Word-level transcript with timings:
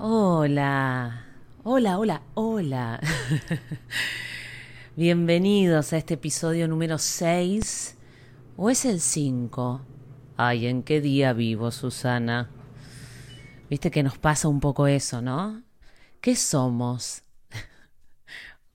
Hola, 0.00 1.24
hola, 1.64 1.98
hola, 1.98 2.22
hola. 2.34 3.00
Bienvenidos 4.96 5.92
a 5.92 5.96
este 5.96 6.14
episodio 6.14 6.68
número 6.68 6.98
6. 6.98 7.96
¿O 8.56 8.70
es 8.70 8.84
el 8.84 9.00
5? 9.00 9.80
Ay, 10.36 10.68
¿en 10.68 10.84
qué 10.84 11.00
día 11.00 11.32
vivo, 11.32 11.72
Susana? 11.72 12.48
Viste 13.68 13.90
que 13.90 14.04
nos 14.04 14.18
pasa 14.18 14.46
un 14.46 14.60
poco 14.60 14.86
eso, 14.86 15.20
¿no? 15.20 15.64
¿Qué 16.20 16.36
somos? 16.36 17.24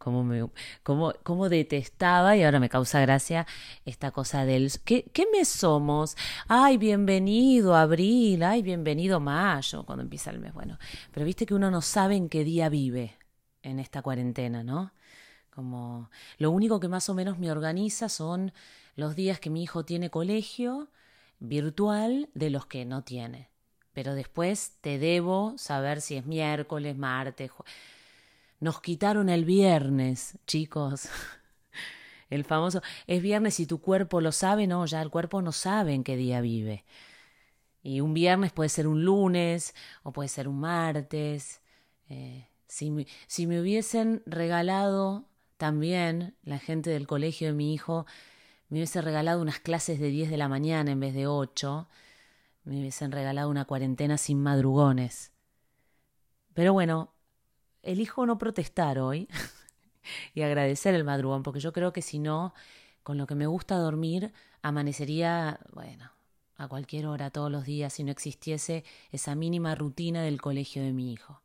Cómo, 0.04 1.50
detestaba 1.50 2.36
y 2.36 2.44
ahora 2.44 2.60
me 2.60 2.70
causa 2.70 3.00
gracia 3.00 3.48
esta 3.86 4.12
cosa 4.12 4.46
del 4.46 4.72
¿qué, 4.84 5.06
¿qué 5.14 5.26
mes 5.32 5.48
somos? 5.48 6.18
Ay, 6.48 6.78
bienvenido 6.78 7.76
abril, 7.76 8.44
ay, 8.44 8.62
bienvenido 8.62 9.20
mayo, 9.20 9.86
cuando 9.86 10.04
empieza 10.04 10.30
el 10.30 10.40
mes. 10.40 10.54
Bueno, 10.54 10.78
pero 11.12 11.26
viste 11.26 11.46
que 11.46 11.54
uno 11.54 11.72
no 11.72 11.82
sabe 11.82 12.16
en 12.16 12.30
qué 12.30 12.44
día 12.44 12.70
vive 12.70 13.18
en 13.62 13.80
esta 13.80 14.02
cuarentena, 14.02 14.64
¿no? 14.64 14.92
Como 15.50 16.10
lo 16.38 16.52
único 16.52 16.80
que 16.80 16.88
más 16.88 17.08
o 17.10 17.14
menos 17.14 17.40
me 17.40 17.52
organiza 17.52 18.10
son 18.10 18.52
los 18.96 19.16
días 19.16 19.40
que 19.40 19.50
mi 19.50 19.64
hijo 19.64 19.86
tiene 19.86 20.10
colegio 20.10 20.90
virtual 21.40 22.30
de 22.34 22.50
los 22.50 22.66
que 22.66 22.86
no 22.86 23.04
tiene. 23.04 23.50
Pero 23.94 24.16
después 24.16 24.78
te 24.82 24.98
debo 24.98 25.54
saber 25.58 26.02
si 26.02 26.16
es 26.18 26.26
miércoles, 26.26 26.98
martes, 26.98 27.52
nos 28.64 28.80
quitaron 28.80 29.28
el 29.30 29.46
viernes, 29.46 30.38
chicos. 30.48 31.10
El 32.30 32.46
famoso, 32.46 32.82
es 33.06 33.22
viernes 33.22 33.60
y 33.60 33.68
tu 33.68 33.80
cuerpo 33.80 34.20
lo 34.20 34.32
sabe, 34.32 34.66
no, 34.66 34.84
ya 34.88 35.04
el 35.04 35.12
cuerpo 35.12 35.44
no 35.44 35.52
sabe 35.52 35.94
en 35.94 36.04
qué 36.04 36.16
día 36.16 36.42
vive. 36.42 36.84
Y 37.84 38.00
un 38.00 38.16
viernes 38.16 38.52
puede 38.52 38.70
ser 38.70 38.88
un 38.88 39.06
lunes 39.06 39.76
o 40.02 40.14
puede 40.14 40.30
ser 40.30 40.48
un 40.48 40.60
martes. 40.60 41.62
Eh, 42.10 42.48
si, 42.66 43.06
si 43.28 43.46
me 43.46 43.62
hubiesen 43.62 44.24
regalado 44.26 45.28
también 45.58 46.36
la 46.42 46.58
gente 46.58 46.90
del 46.90 47.06
colegio 47.06 47.50
de 47.50 47.54
mi 47.54 47.72
hijo, 47.72 48.08
me 48.70 48.80
hubiese 48.80 49.02
regalado 49.02 49.40
unas 49.40 49.60
clases 49.60 50.00
de 50.00 50.08
10 50.08 50.32
de 50.32 50.38
la 50.38 50.48
mañana 50.48 50.92
en 50.92 51.02
vez 51.02 51.14
de 51.14 51.28
8, 51.28 51.88
me 52.64 52.80
hubiesen 52.80 53.12
regalado 53.12 53.50
una 53.50 53.66
cuarentena 53.66 54.18
sin 54.18 54.42
madrugones. 54.42 55.34
Pero 56.56 56.74
bueno, 56.74 57.13
elijo 57.84 58.26
no 58.26 58.38
protestar 58.38 58.98
hoy 58.98 59.28
y 60.34 60.42
agradecer 60.42 60.96
el 60.96 61.04
madrugón, 61.04 61.44
porque 61.44 61.60
yo 61.60 61.74
creo 61.74 61.94
que 61.94 62.02
si 62.02 62.20
no, 62.20 62.54
con 63.04 63.18
lo 63.18 63.28
que 63.28 63.36
me 63.36 63.46
gusta 63.46 63.76
dormir, 63.76 64.34
amanecería, 64.62 65.60
bueno, 65.74 66.12
a 66.56 66.68
cualquier 66.68 67.08
hora 67.08 67.30
todos 67.30 67.52
los 67.52 67.66
días 67.66 67.94
si 67.94 68.04
no 68.04 68.12
existiese 68.12 68.84
esa 69.12 69.36
mínima 69.36 69.76
rutina 69.76 70.24
del 70.24 70.42
colegio 70.42 70.82
de 70.82 70.94
mi 70.94 71.12
hijo. 71.12 71.42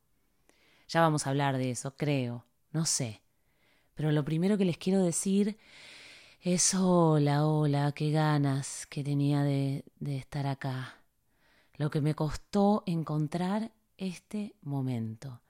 Ya 0.88 1.00
vamos 1.00 1.26
a 1.26 1.30
hablar 1.30 1.58
de 1.58 1.70
eso, 1.70 1.96
creo, 1.96 2.46
no 2.72 2.86
sé. 2.86 3.20
Pero 3.94 4.12
lo 4.12 4.24
primero 4.24 4.56
que 4.56 4.64
les 4.64 4.78
quiero 4.78 5.02
decir 5.02 5.58
es 6.40 6.72
hola, 6.74 7.46
hola, 7.46 7.92
qué 7.92 8.12
ganas 8.12 8.86
que 8.86 9.02
tenía 9.02 9.42
de, 9.42 9.84
de 9.98 10.16
estar 10.16 10.46
acá. 10.46 11.02
Lo 11.74 11.90
que 11.90 12.00
me 12.00 12.14
costó 12.14 12.84
encontrar 12.86 13.72
este 13.96 14.54
momento 14.62 15.40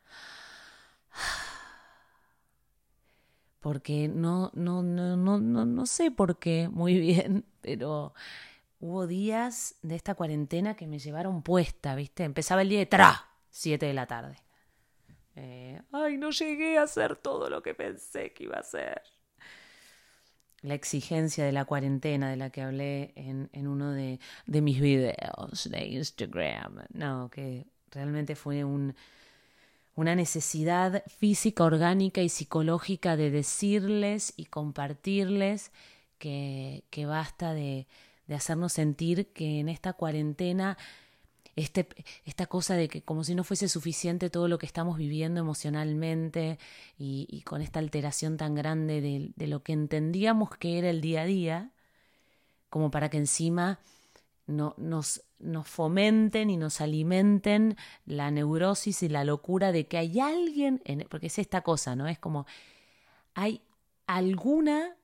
porque 3.61 4.09
no, 4.09 4.51
no, 4.55 4.83
no, 4.83 5.17
no, 5.17 5.39
no, 5.39 5.65
no 5.67 5.87
sé 5.87 6.11
por 6.11 6.39
qué 6.39 6.69
muy 6.71 6.99
bien, 7.01 7.45
pero 7.61 8.15
hubo 8.81 9.07
días 9.07 9.77
de 9.83 9.97
esta 9.97 10.15
cuarentena 10.15 10.75
que 10.75 10.87
me 10.87 10.99
llevaron 10.99 11.43
puesta, 11.43 11.95
¿viste? 11.95 12.25
Empezaba 12.25 12.63
el 12.63 12.69
día 12.69 12.79
de 12.79 12.87
tra, 12.87 13.29
siete 13.51 13.87
de 13.87 13.95
la 13.95 14.07
tarde. 14.07 14.37
Eh, 15.37 15.81
ay, 15.93 16.17
no 16.17 16.31
llegué 16.31 16.79
a 16.79 16.83
hacer 16.83 17.17
todo 17.17 17.49
lo 17.49 17.63
que 17.63 17.75
pensé 17.75 18.33
que 18.33 18.45
iba 18.45 18.57
a 18.57 18.61
hacer. 18.61 19.03
La 20.63 20.75
exigencia 20.75 21.45
de 21.45 21.53
la 21.53 21.65
cuarentena 21.65 22.31
de 22.31 22.37
la 22.37 22.51
que 22.51 22.63
hablé 22.63 23.13
en, 23.15 23.49
en 23.53 23.69
uno 23.69 23.93
de, 23.93 24.19
de 24.47 24.61
mis 24.61 24.81
videos 24.81 25.69
de 25.71 25.87
Instagram. 25.87 26.87
No, 26.93 27.31
que 27.31 27.67
realmente 27.93 28.35
fue 28.35 28.65
un, 28.65 28.97
una 29.99 30.15
necesidad 30.15 31.03
física, 31.09 31.65
orgánica 31.65 32.23
y 32.23 32.29
psicológica 32.29 33.17
de 33.17 33.33
decirles 33.33 34.33
y 34.37 34.45
compartirles 34.45 35.73
que, 36.19 36.85
que 36.91 37.05
basta 37.05 37.53
de, 37.53 37.89
de, 38.29 38.35
hacernos 38.37 38.75
sentir 38.75 39.27
que 39.33 39.59
en 39.59 39.69
esta 39.69 39.95
cuarentena 39.95 40.79
este, 41.57 41.89
esta 42.25 42.47
cosa 42.47 42.77
de 42.77 42.89
que 42.89 43.03
como 43.03 43.25
si 43.25 43.35
no 43.35 43.43
fuese 43.43 43.69
suficiente 43.69 44.31
todo 44.31 44.47
lo 44.47 44.59
que 44.59 44.67
estamos 44.67 44.99
viviendo 44.99 45.41
emocionalmente 45.41 46.61
y, 46.97 47.43
con 47.45 47.61
esta 47.61 47.81
alteración 47.81 48.37
tan 48.37 48.55
grande 48.55 49.01
de, 49.01 49.33
de 49.35 49.47
lo 49.49 49.65
que 49.65 49.73
entendíamos 49.73 50.57
que 50.57 50.79
era 50.79 50.91
el 50.91 51.01
día 51.01 51.23
a 51.23 51.27
día, 51.27 51.71
como 52.71 52.93
para 52.93 53.09
que 53.09 53.17
encima 53.17 53.81
no, 54.49 54.75
nos, 54.77 55.23
nos 55.39 55.69
fomenten 55.69 56.51
y 56.51 56.57
nos 56.57 56.81
alimenten 56.81 57.77
la 58.07 58.31
neurosis 58.31 59.03
y 59.03 59.09
la 59.09 59.25
locura 59.25 59.71
de 59.71 59.87
que 59.87 59.99
hay 59.99 60.19
alguien, 60.19 60.83
en, 60.85 61.07
porque 61.09 61.29
es 61.29 61.39
esta 61.39 61.61
cosa, 61.61 61.95
¿no? 61.95 62.09
Es 62.09 62.19
como, 62.19 62.47
hay 63.35 63.63
alguna 64.07 64.97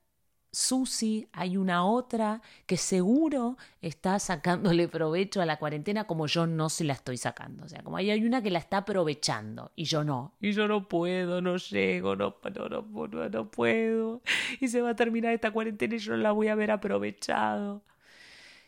Susi, 0.54 1.28
hay 1.32 1.56
una 1.56 1.84
otra 1.84 2.40
que 2.66 2.76
seguro 2.76 3.56
está 3.82 4.18
sacándole 4.18 4.86
provecho 4.88 5.40
a 5.40 5.46
la 5.46 5.58
cuarentena 5.58 6.04
como 6.04 6.26
yo 6.26 6.46
no 6.46 6.68
se 6.70 6.84
la 6.84 6.92
estoy 6.92 7.16
sacando. 7.16 7.64
O 7.64 7.68
sea, 7.68 7.82
como 7.82 7.96
hay, 7.96 8.10
hay 8.10 8.24
una 8.24 8.42
que 8.42 8.50
la 8.50 8.60
está 8.60 8.78
aprovechando 8.78 9.72
y 9.74 9.84
yo 9.84 10.04
no. 10.04 10.34
Y 10.40 10.52
yo 10.52 10.68
no 10.68 10.88
puedo, 10.88 11.42
no 11.42 11.56
llego, 11.56 12.14
no, 12.14 12.36
no, 12.54 12.68
no, 12.68 13.28
no 13.28 13.50
puedo. 13.50 14.22
Y 14.60 14.68
se 14.68 14.80
va 14.80 14.90
a 14.90 14.96
terminar 14.96 15.32
esta 15.32 15.50
cuarentena 15.50 15.96
y 15.96 15.98
yo 15.98 16.12
no 16.12 16.18
la 16.18 16.32
voy 16.32 16.48
a 16.48 16.52
haber 16.52 16.70
aprovechado. 16.70 17.82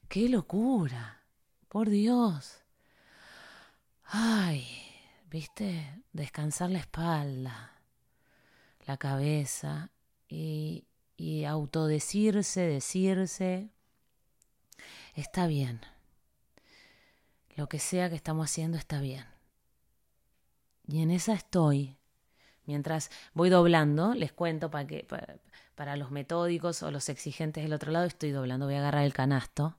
¡Qué 0.08 0.28
locura! 0.28 1.22
Por 1.68 1.90
Dios. 1.90 2.62
Ay, 4.04 4.66
viste, 5.28 6.02
descansar 6.12 6.70
la 6.70 6.78
espalda, 6.78 7.72
la 8.86 8.96
cabeza 8.96 9.90
y, 10.28 10.86
y 11.16 11.44
autodecirse, 11.44 12.60
decirse, 12.60 13.70
está 15.14 15.46
bien. 15.46 15.80
Lo 17.56 17.68
que 17.68 17.78
sea 17.78 18.08
que 18.08 18.16
estamos 18.16 18.50
haciendo 18.50 18.78
está 18.78 19.00
bien. 19.00 19.26
Y 20.86 21.02
en 21.02 21.10
esa 21.10 21.34
estoy. 21.34 21.96
Mientras 22.64 23.10
voy 23.34 23.50
doblando, 23.50 24.14
les 24.14 24.32
cuento 24.32 24.70
para 24.70 24.86
que 24.86 25.04
para, 25.04 25.36
para 25.74 25.96
los 25.96 26.10
metódicos 26.10 26.82
o 26.82 26.90
los 26.90 27.08
exigentes 27.08 27.64
del 27.64 27.72
otro 27.72 27.90
lado, 27.90 28.06
estoy 28.06 28.30
doblando, 28.30 28.66
voy 28.66 28.76
a 28.76 28.78
agarrar 28.78 29.04
el 29.04 29.12
canasto 29.12 29.76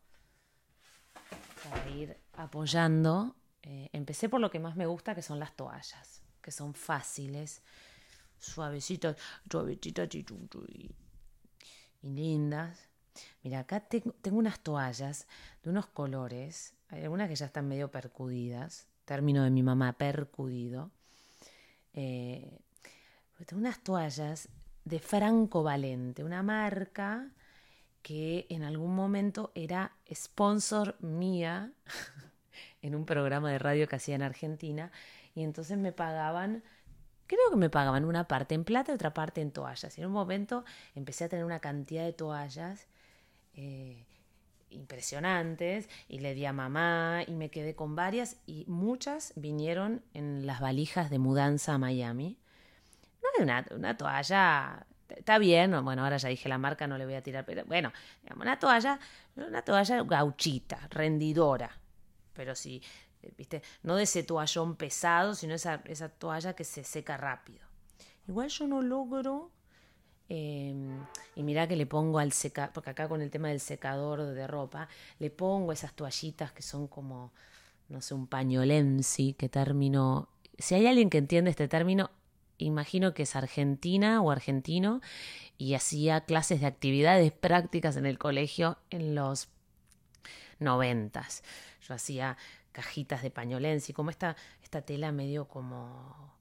para 1.64 1.90
ir 1.90 2.18
apoyando. 2.34 3.36
Eh, 3.64 3.90
empecé 3.94 4.30
por 4.30 4.40
lo 4.40 4.50
que 4.50 4.60
más 4.60 4.76
me 4.76 4.86
gusta, 4.86 5.16
que 5.16 5.22
son 5.22 5.40
las 5.40 5.56
toallas, 5.56 6.22
que 6.42 6.52
son 6.52 6.74
fáciles, 6.74 7.62
suavecitas, 8.40 9.18
suavecitas 9.50 10.10
y, 10.16 10.26
lindas. 12.02 12.90
Mira, 13.44 13.60
acá 13.60 13.80
tengo, 13.82 14.14
tengo, 14.22 14.38
unas 14.38 14.60
toallas 14.60 15.28
de 15.64 15.70
unos 15.70 15.88
colores, 15.88 16.76
hay 16.90 17.04
algunas 17.04 17.28
que 17.28 17.36
ya 17.36 17.48
están 17.48 17.68
medio 17.68 17.90
percudidas, 17.92 18.88
término 19.06 19.44
de 19.44 19.50
mi 19.50 19.64
mamá, 19.64 19.94
percudido. 19.94 20.92
Eh, 21.94 22.60
tengo 23.46 23.60
unas 23.60 23.84
toallas 23.84 24.50
de 24.86 25.00
Franco 25.00 25.64
Valente, 25.64 26.24
una 26.24 26.44
marca 26.44 27.32
que 28.08 28.48
en 28.48 28.64
algún 28.64 28.96
momento 28.96 29.52
era 29.54 29.92
sponsor 30.10 30.96
mía 31.02 31.74
en 32.82 32.96
un 32.96 33.06
programa 33.06 33.52
de 33.52 33.60
radio 33.60 33.86
que 33.86 33.98
hacía 33.98 34.16
en 34.16 34.22
Argentina 34.22 34.94
y 35.36 35.44
entonces 35.44 35.78
me 35.78 35.92
pagaban, 35.92 36.64
creo 37.26 37.50
que 37.50 37.58
me 37.58 37.70
pagaban 37.70 38.06
una 38.06 38.26
parte 38.26 38.56
en 38.56 38.64
plata 38.64 38.94
y 38.94 38.96
otra 38.96 39.14
parte 39.14 39.42
en 39.42 39.52
toallas. 39.52 39.98
Y 39.98 40.02
en 40.02 40.08
un 40.08 40.14
momento 40.14 40.64
empecé 40.96 41.26
a 41.26 41.28
tener 41.28 41.44
una 41.44 41.60
cantidad 41.60 42.06
de 42.06 42.14
toallas 42.14 42.88
eh, 43.56 44.06
impresionantes 44.70 45.90
y 46.08 46.20
le 46.20 46.34
di 46.34 46.46
a 46.46 46.54
mamá 46.54 47.24
y 47.28 47.34
me 47.34 47.50
quedé 47.50 47.76
con 47.76 47.98
varias 47.98 48.38
y 48.46 48.64
muchas 48.70 49.34
vinieron 49.36 50.02
en 50.14 50.48
las 50.48 50.62
valijas 50.62 51.10
de 51.10 51.20
mudanza 51.20 51.74
a 51.74 51.78
Miami. 51.78 52.40
No 53.22 53.28
hay 53.36 53.44
una, 53.44 53.66
una 53.76 53.98
toalla 53.98 54.87
está 55.18 55.38
bien, 55.38 55.72
bueno, 55.84 56.04
ahora 56.04 56.18
ya 56.18 56.30
dije 56.30 56.50
la 56.50 56.58
marca, 56.58 56.88
no 56.88 56.98
le 56.98 57.06
voy 57.06 57.16
a 57.16 57.22
tirar, 57.22 57.46
pero 57.46 57.66
bueno, 57.66 57.92
una 58.36 58.60
toalla, 58.60 59.00
una 59.36 59.62
toalla 59.62 60.04
gauchita, 60.04 60.88
rendidora, 60.90 61.70
pero 62.34 62.56
sí, 62.56 62.82
eh, 63.24 63.34
viste, 63.38 63.62
no 63.84 63.96
de 63.96 64.04
ese 64.04 64.24
toallón 64.24 64.76
pesado, 64.76 65.36
sino 65.36 65.56
esa, 65.56 65.82
esa 65.86 66.10
toalla 66.10 66.54
que 66.54 66.64
se 66.64 66.84
seca 66.84 67.18
rápido. 67.18 67.66
Igual 68.28 68.50
yo 68.50 68.68
no 68.68 68.82
logro, 68.82 69.52
eh, 70.30 70.76
y 71.36 71.44
mira 71.44 71.68
que 71.68 71.76
le 71.76 71.86
pongo 71.86 72.20
al 72.20 72.34
secador, 72.34 72.74
porque 72.74 72.90
acá 72.90 73.08
con 73.08 73.22
el 73.22 73.32
tema 73.32 73.50
del 73.50 73.60
secador 73.60 74.22
de 74.24 74.48
ropa, 74.48 74.88
le 75.20 75.30
pongo 75.30 75.72
esas 75.72 75.94
toallitas 75.94 76.52
que 76.52 76.62
son 76.62 76.88
como, 76.88 77.32
no 77.90 78.02
sé, 78.02 78.14
un 78.14 78.28
pañolensi, 78.28 79.34
que 79.34 79.50
termino 79.50 80.30
si 80.60 80.76
hay 80.76 80.88
alguien 80.88 81.10
que 81.10 81.20
entiende 81.20 81.52
este 81.52 81.68
término, 81.68 82.10
imagino 82.58 83.14
que 83.14 83.24
es 83.24 83.36
argentina 83.36 84.22
o 84.22 84.32
argentino 84.32 85.02
y 85.58 85.74
hacía 85.74 86.22
clases 86.22 86.62
de 86.62 86.68
actividades 86.68 87.32
prácticas 87.32 87.98
en 87.98 88.06
el 88.06 88.18
colegio 88.18 88.78
en 88.90 89.16
los 89.16 89.50
noventas. 90.60 91.44
Yo 91.88 91.94
hacía 91.94 92.38
cajitas 92.72 93.22
de 93.22 93.32
pañolense 93.32 93.92
y 93.92 93.96
como 93.96 94.10
esta, 94.10 94.36
esta 94.62 94.82
tela 94.82 95.12
medio 95.12 95.48
como 95.48 96.36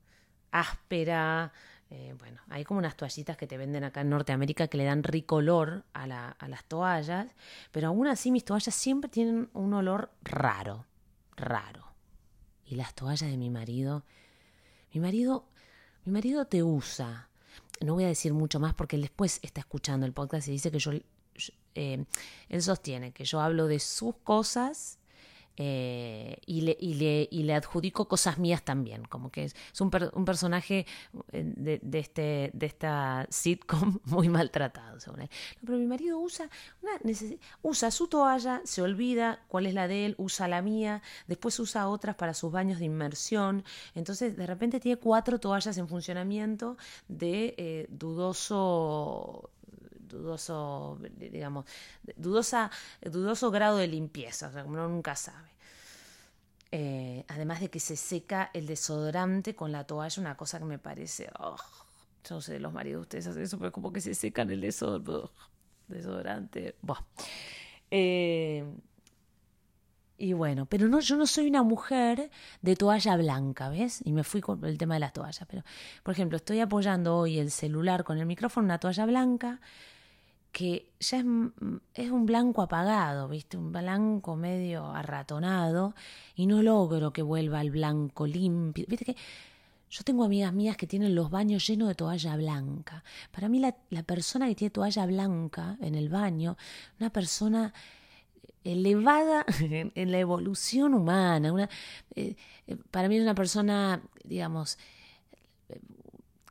áspera, 0.51 1.53
eh, 1.91 2.15
bueno, 2.19 2.41
hay 2.49 2.65
como 2.65 2.79
unas 2.79 2.97
toallitas 2.97 3.37
que 3.37 3.47
te 3.47 3.57
venden 3.57 3.85
acá 3.85 4.01
en 4.01 4.11
Norteamérica 4.11 4.69
que 4.69 4.77
le 4.77 4.85
dan 4.85 5.03
rico 5.03 5.37
olor 5.37 5.85
a, 5.95 6.05
a 6.33 6.49
las 6.49 6.65
toallas, 6.65 7.29
pero 7.71 7.89
aún 7.89 8.07
así 8.07 8.31
mis 8.31 8.45
toallas 8.45 8.75
siempre 8.75 9.09
tienen 9.09 9.49
un 9.53 9.73
olor 9.75 10.11
raro, 10.23 10.87
raro. 11.37 11.87
Y 12.65 12.75
las 12.75 12.95
toallas 12.95 13.31
de 13.31 13.37
mi 13.37 13.51
marido, 13.51 14.05
mi 14.93 15.01
marido, 15.01 15.47
mi 16.07 16.13
marido 16.13 16.47
te 16.47 16.63
usa. 16.63 17.29
No 17.81 17.95
voy 17.95 18.05
a 18.05 18.09
decir 18.09 18.33
mucho 18.33 18.59
más 18.61 18.75
porque 18.75 18.97
él 18.97 19.03
después 19.03 19.41
está 19.43 19.61
escuchando 19.61 20.07
el 20.07 20.13
podcast 20.13 20.49
y 20.49 20.53
dice 20.53 20.71
que 20.71 20.79
yo, 20.79 20.93
eh, 21.75 22.05
él 22.49 22.63
sostiene 22.63 23.13
que 23.13 23.25
yo 23.25 23.41
hablo 23.41 23.67
de 23.67 23.81
sus 23.81 24.15
cosas 24.23 24.99
eh, 25.57 26.39
y, 26.47 26.61
le, 26.61 26.77
y, 26.79 26.95
le, 26.95 27.29
y, 27.31 27.43
le, 27.45 27.55
adjudico 27.55 28.09
cosas 28.09 28.39
mías 28.39 28.63
también, 28.63 29.05
como 29.05 29.31
que 29.31 29.45
es, 29.45 29.55
un, 29.81 29.91
personaje 29.91 30.87
eh, 31.33 31.43
de, 31.57 31.81
de, 31.83 31.99
este, 31.99 32.51
de 32.53 32.67
esta 32.67 33.27
sitcom 33.31 33.99
muy 34.05 34.29
maltratado, 34.29 35.01
según 35.01 35.23
él. 35.23 35.31
pero 35.65 35.79
mi 35.79 35.87
marido 35.87 36.19
usa, 36.19 36.51
una 36.83 36.93
usa 37.63 37.91
su 37.91 38.09
toalla, 38.09 38.61
se 38.65 38.83
olvida 38.83 39.45
cuál 39.49 39.67
es 39.67 39.75
la 39.75 39.89
de 39.89 40.07
él, 40.07 40.15
usa 40.19 40.47
la 40.47 40.61
mía, 40.61 41.03
después 41.27 41.59
usa 41.59 41.89
otras 41.89 42.17
para 42.17 42.35
sus 42.35 42.53
baños 42.53 42.79
de 42.79 42.85
inmersión, 42.85 43.65
entonces 43.95 44.37
de 44.37 44.47
repente 44.47 44.79
tiene 44.79 44.99
cuatro 44.99 45.41
toallas 45.41 45.79
en 45.79 45.89
funcionamiento 45.89 46.77
de 47.09 47.55
eh, 47.57 47.87
dudoso 47.89 49.51
dudoso, 50.09 50.99
digamos, 51.17 51.67
dudosa, 52.17 52.71
dudoso 53.03 53.51
grado 53.51 53.79
de 53.79 53.89
limpieza, 53.89 54.49
o 54.49 54.53
sea, 54.53 54.65
uno 54.65 54.89
nunca 54.89 55.17
sabe. 55.17 55.51
Eh, 56.73 57.25
además 57.29 57.61
de 57.61 57.71
que 57.71 57.81
se 57.81 57.97
seca 57.97 58.51
el 58.53 58.67
desodorante 58.67 59.55
con 59.55 59.73
la 59.73 59.85
toalla, 59.85 60.21
una 60.21 60.37
cosa 60.37 60.59
que 60.59 60.65
me 60.65 60.79
parece, 60.79 61.31
oh, 61.39 61.57
yo 62.29 62.35
no 62.35 62.41
sé, 62.41 62.59
los 62.59 62.73
maridos 62.73 63.03
ustedes 63.03 63.27
hacen 63.29 63.43
eso, 63.43 63.59
pero 63.59 63.73
como 63.73 63.93
que 63.93 64.01
se 64.01 64.15
secan 64.15 64.51
el 64.51 64.61
desodorante. 64.61 66.77
Eh, 67.91 68.65
y 70.19 70.33
bueno, 70.33 70.67
pero 70.67 70.89
no, 70.89 71.01
yo 71.01 71.17
no 71.17 71.27
soy 71.27 71.49
una 71.49 71.63
mujer 71.63 72.31
de 72.63 72.77
toalla 72.77 73.17
blanca, 73.17 73.69
¿ves? 73.69 74.01
Y 74.05 74.13
me 74.13 74.25
fui 74.25 74.41
con 74.41 74.65
el 74.65 74.79
tema 74.79 74.95
de 74.95 75.01
las 75.01 75.13
toallas. 75.13 75.45
Pero, 75.49 75.63
por 76.03 76.15
ejemplo, 76.15 76.37
estoy 76.37 76.61
apoyando 76.61 77.17
hoy 77.17 77.39
el 77.39 77.51
celular 77.51 78.03
con 78.03 78.19
el 78.19 78.27
micrófono, 78.27 78.65
una 78.65 78.79
toalla 78.79 79.05
blanca, 79.05 79.61
que 80.57 80.91
ya 81.01 81.23
es, 81.93 82.11
un 82.11 82.25
blanco 82.25 82.63
apagado, 82.63 83.29
¿viste? 83.29 83.59
Un 83.59 83.73
blanco 83.73 84.37
medio 84.37 84.87
arratonado 84.87 85.95
y 86.35 86.47
no 86.47 86.63
logro 86.63 87.13
que 87.13 87.21
vuelva 87.21 87.61
al 87.61 87.71
blanco 87.71 88.27
limpio. 88.27 88.87
¿Viste 88.89 89.05
que 89.05 89.17
yo 89.91 90.03
tengo 90.03 90.25
amigas 90.25 90.55
mías 90.55 90.79
que 90.79 90.87
tienen 90.87 91.15
los 91.15 91.29
baños 91.29 91.67
llenos 91.67 91.89
de 91.89 91.95
toalla 91.95 92.39
blanca. 92.39 93.05
Para 93.33 93.51
mí 93.51 93.59
la, 93.61 94.03
persona 94.05 94.49
que 94.49 94.55
tiene 94.55 94.71
toalla 94.71 95.05
blanca 95.05 95.77
en 95.83 95.95
el 95.95 96.09
baño, 96.09 96.57
una 96.99 97.11
persona 97.11 97.75
elevada 98.65 99.45
en, 99.61 100.11
la 100.11 100.19
evolución 100.19 100.95
humana, 100.95 101.53
una, 101.53 101.69
eh, 102.15 102.35
eh, 102.67 102.77
para 102.91 103.11
mí 103.11 103.17
es 103.17 103.23
una 103.23 103.35
persona, 103.35 104.01
digamos, 104.25 104.79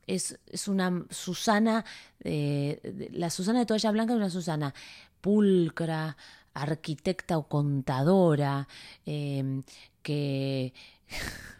es, 0.07 0.39
es 0.47 0.67
una 0.67 1.05
Susana, 1.09 1.85
la 2.23 3.29
Susana 3.29 3.59
de 3.59 3.65
Toalla 3.65 3.91
Blanca 3.91 4.13
es 4.13 4.17
una 4.17 4.29
Susana 4.29 4.73
pulcra, 5.21 6.15
arquitecta 6.55 7.37
o 7.37 7.47
contadora, 7.47 8.67
eh, 9.05 9.61
que 10.01 10.73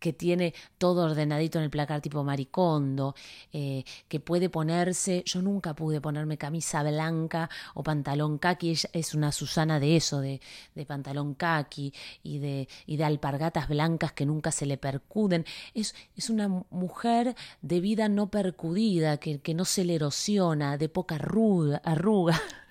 que 0.00 0.12
tiene 0.12 0.54
todo 0.78 1.04
ordenadito 1.04 1.58
en 1.58 1.64
el 1.64 1.70
placar 1.70 2.00
tipo 2.00 2.24
maricondo, 2.24 3.14
eh, 3.52 3.84
que 4.08 4.18
puede 4.18 4.48
ponerse, 4.48 5.22
yo 5.24 5.42
nunca 5.42 5.74
pude 5.74 6.00
ponerme 6.00 6.38
camisa 6.38 6.82
blanca 6.82 7.48
o 7.74 7.82
pantalón 7.82 8.38
kaki, 8.38 8.76
es 8.92 9.14
una 9.14 9.30
Susana 9.30 9.78
de 9.78 9.96
eso, 9.96 10.20
de, 10.20 10.40
de 10.74 10.86
pantalón 10.86 11.34
kaki 11.34 11.92
y 12.22 12.38
de, 12.38 12.68
y 12.86 12.96
de 12.96 13.04
alpargatas 13.04 13.68
blancas 13.68 14.12
que 14.12 14.26
nunca 14.26 14.50
se 14.50 14.66
le 14.66 14.76
percuden. 14.78 15.44
Es, 15.74 15.94
es 16.16 16.30
una 16.30 16.48
mujer 16.48 17.36
de 17.62 17.80
vida 17.80 18.08
no 18.08 18.30
percudida, 18.30 19.18
que, 19.18 19.40
que 19.40 19.54
no 19.54 19.64
se 19.64 19.84
le 19.84 19.94
erosiona, 19.96 20.78
de 20.78 20.88
poca 20.88 21.16
arruga. 21.16 21.80
arruga. 21.84 22.40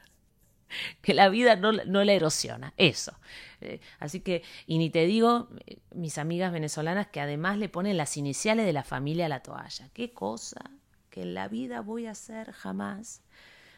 que 1.01 1.13
la 1.13 1.29
vida 1.29 1.55
no, 1.55 1.71
no 1.71 2.03
la 2.03 2.13
erosiona, 2.13 2.73
eso. 2.77 3.13
Eh, 3.61 3.79
así 3.99 4.21
que, 4.21 4.43
y 4.65 4.77
ni 4.77 4.89
te 4.89 5.05
digo, 5.05 5.49
eh, 5.65 5.79
mis 5.93 6.17
amigas 6.17 6.51
venezolanas 6.51 7.07
que 7.07 7.21
además 7.21 7.57
le 7.57 7.69
ponen 7.69 7.97
las 7.97 8.17
iniciales 8.17 8.65
de 8.65 8.73
la 8.73 8.83
familia 8.83 9.25
a 9.25 9.29
la 9.29 9.41
toalla. 9.41 9.89
¿Qué 9.93 10.13
cosa 10.13 10.71
que 11.09 11.23
en 11.23 11.33
la 11.33 11.47
vida 11.47 11.81
voy 11.81 12.05
a 12.05 12.11
hacer 12.11 12.51
jamás? 12.51 13.21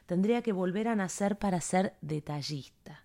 Tendría 0.05 0.41
que 0.41 0.51
volver 0.51 0.87
a 0.87 0.95
nacer 0.95 1.37
para 1.37 1.61
ser 1.61 1.95
detallista. 2.01 3.03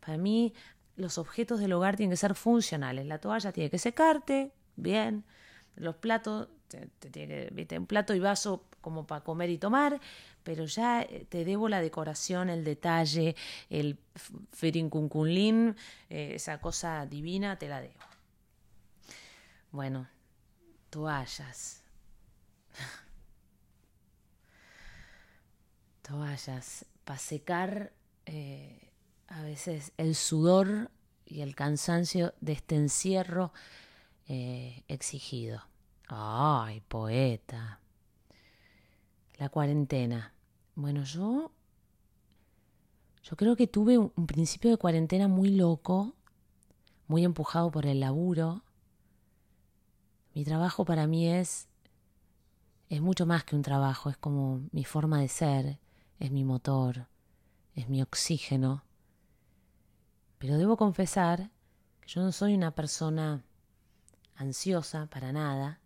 Para 0.00 0.18
mí, 0.18 0.52
los 0.96 1.18
objetos 1.18 1.60
del 1.60 1.72
hogar 1.72 1.96
tienen 1.96 2.12
que 2.12 2.16
ser 2.16 2.34
funcionales. 2.34 3.06
La 3.06 3.18
toalla 3.18 3.52
tiene 3.52 3.70
que 3.70 3.78
secarte, 3.78 4.52
bien. 4.76 5.24
Los 5.76 5.96
platos, 5.96 6.48
te, 6.68 6.86
tiene 7.10 7.50
un 7.78 7.86
plato 7.86 8.14
y 8.14 8.20
vaso 8.20 8.66
como 8.82 9.06
para 9.06 9.22
comer 9.22 9.48
y 9.48 9.58
tomar, 9.58 10.00
pero 10.42 10.66
ya 10.66 11.02
eh, 11.02 11.26
te 11.28 11.44
debo 11.44 11.68
la 11.68 11.80
decoración, 11.80 12.50
el 12.50 12.64
detalle, 12.64 13.36
el 13.70 13.98
ferincunculín, 14.52 15.76
eh, 16.10 16.32
esa 16.34 16.60
cosa 16.60 17.06
divina, 17.06 17.58
te 17.58 17.68
la 17.68 17.80
debo. 17.80 17.94
Bueno, 19.70 20.08
toallas. 20.90 21.82
toallas, 26.02 26.84
para 27.04 27.18
secar 27.18 27.92
eh, 28.26 28.90
a 29.28 29.42
veces 29.42 29.92
el 29.96 30.14
sudor 30.14 30.90
y 31.24 31.40
el 31.40 31.54
cansancio 31.54 32.34
de 32.40 32.52
este 32.52 32.76
encierro 32.76 33.52
exigido. 34.88 35.62
Ay, 36.08 36.80
poeta. 36.88 37.80
La 39.36 39.48
cuarentena. 39.50 40.32
Bueno, 40.74 41.04
yo. 41.04 41.52
Yo 43.22 43.36
creo 43.36 43.56
que 43.56 43.66
tuve 43.66 43.98
un, 43.98 44.26
principio 44.26 44.70
de 44.70 44.76
cuarentena 44.76 45.28
muy 45.28 45.50
loco, 45.50 46.14
muy 47.06 47.24
empujado 47.24 47.70
por 47.70 47.86
el 47.86 48.00
laburo. 48.00 48.64
Mi 50.34 50.44
trabajo 50.44 50.84
para 50.84 51.06
mí 51.06 51.28
es. 51.28 51.68
es 52.88 53.00
mucho 53.00 53.26
más 53.26 53.44
que 53.44 53.54
un 53.54 53.62
trabajo, 53.62 54.10
es 54.10 54.16
como 54.16 54.62
mi 54.72 54.84
forma 54.84 55.20
de 55.20 55.28
ser, 55.28 55.78
es 56.18 56.30
mi 56.30 56.44
motor, 56.44 57.06
es 57.74 57.88
mi 57.88 58.02
oxígeno. 58.02 58.82
Pero 60.38 60.56
debo 60.58 60.76
confesar 60.76 61.50
que 62.00 62.08
yo 62.08 62.22
no 62.22 62.32
soy 62.32 62.54
una 62.54 62.74
persona 62.74 63.44
ansiosa 64.36 65.06
para 65.06 65.32
nada 65.32 65.81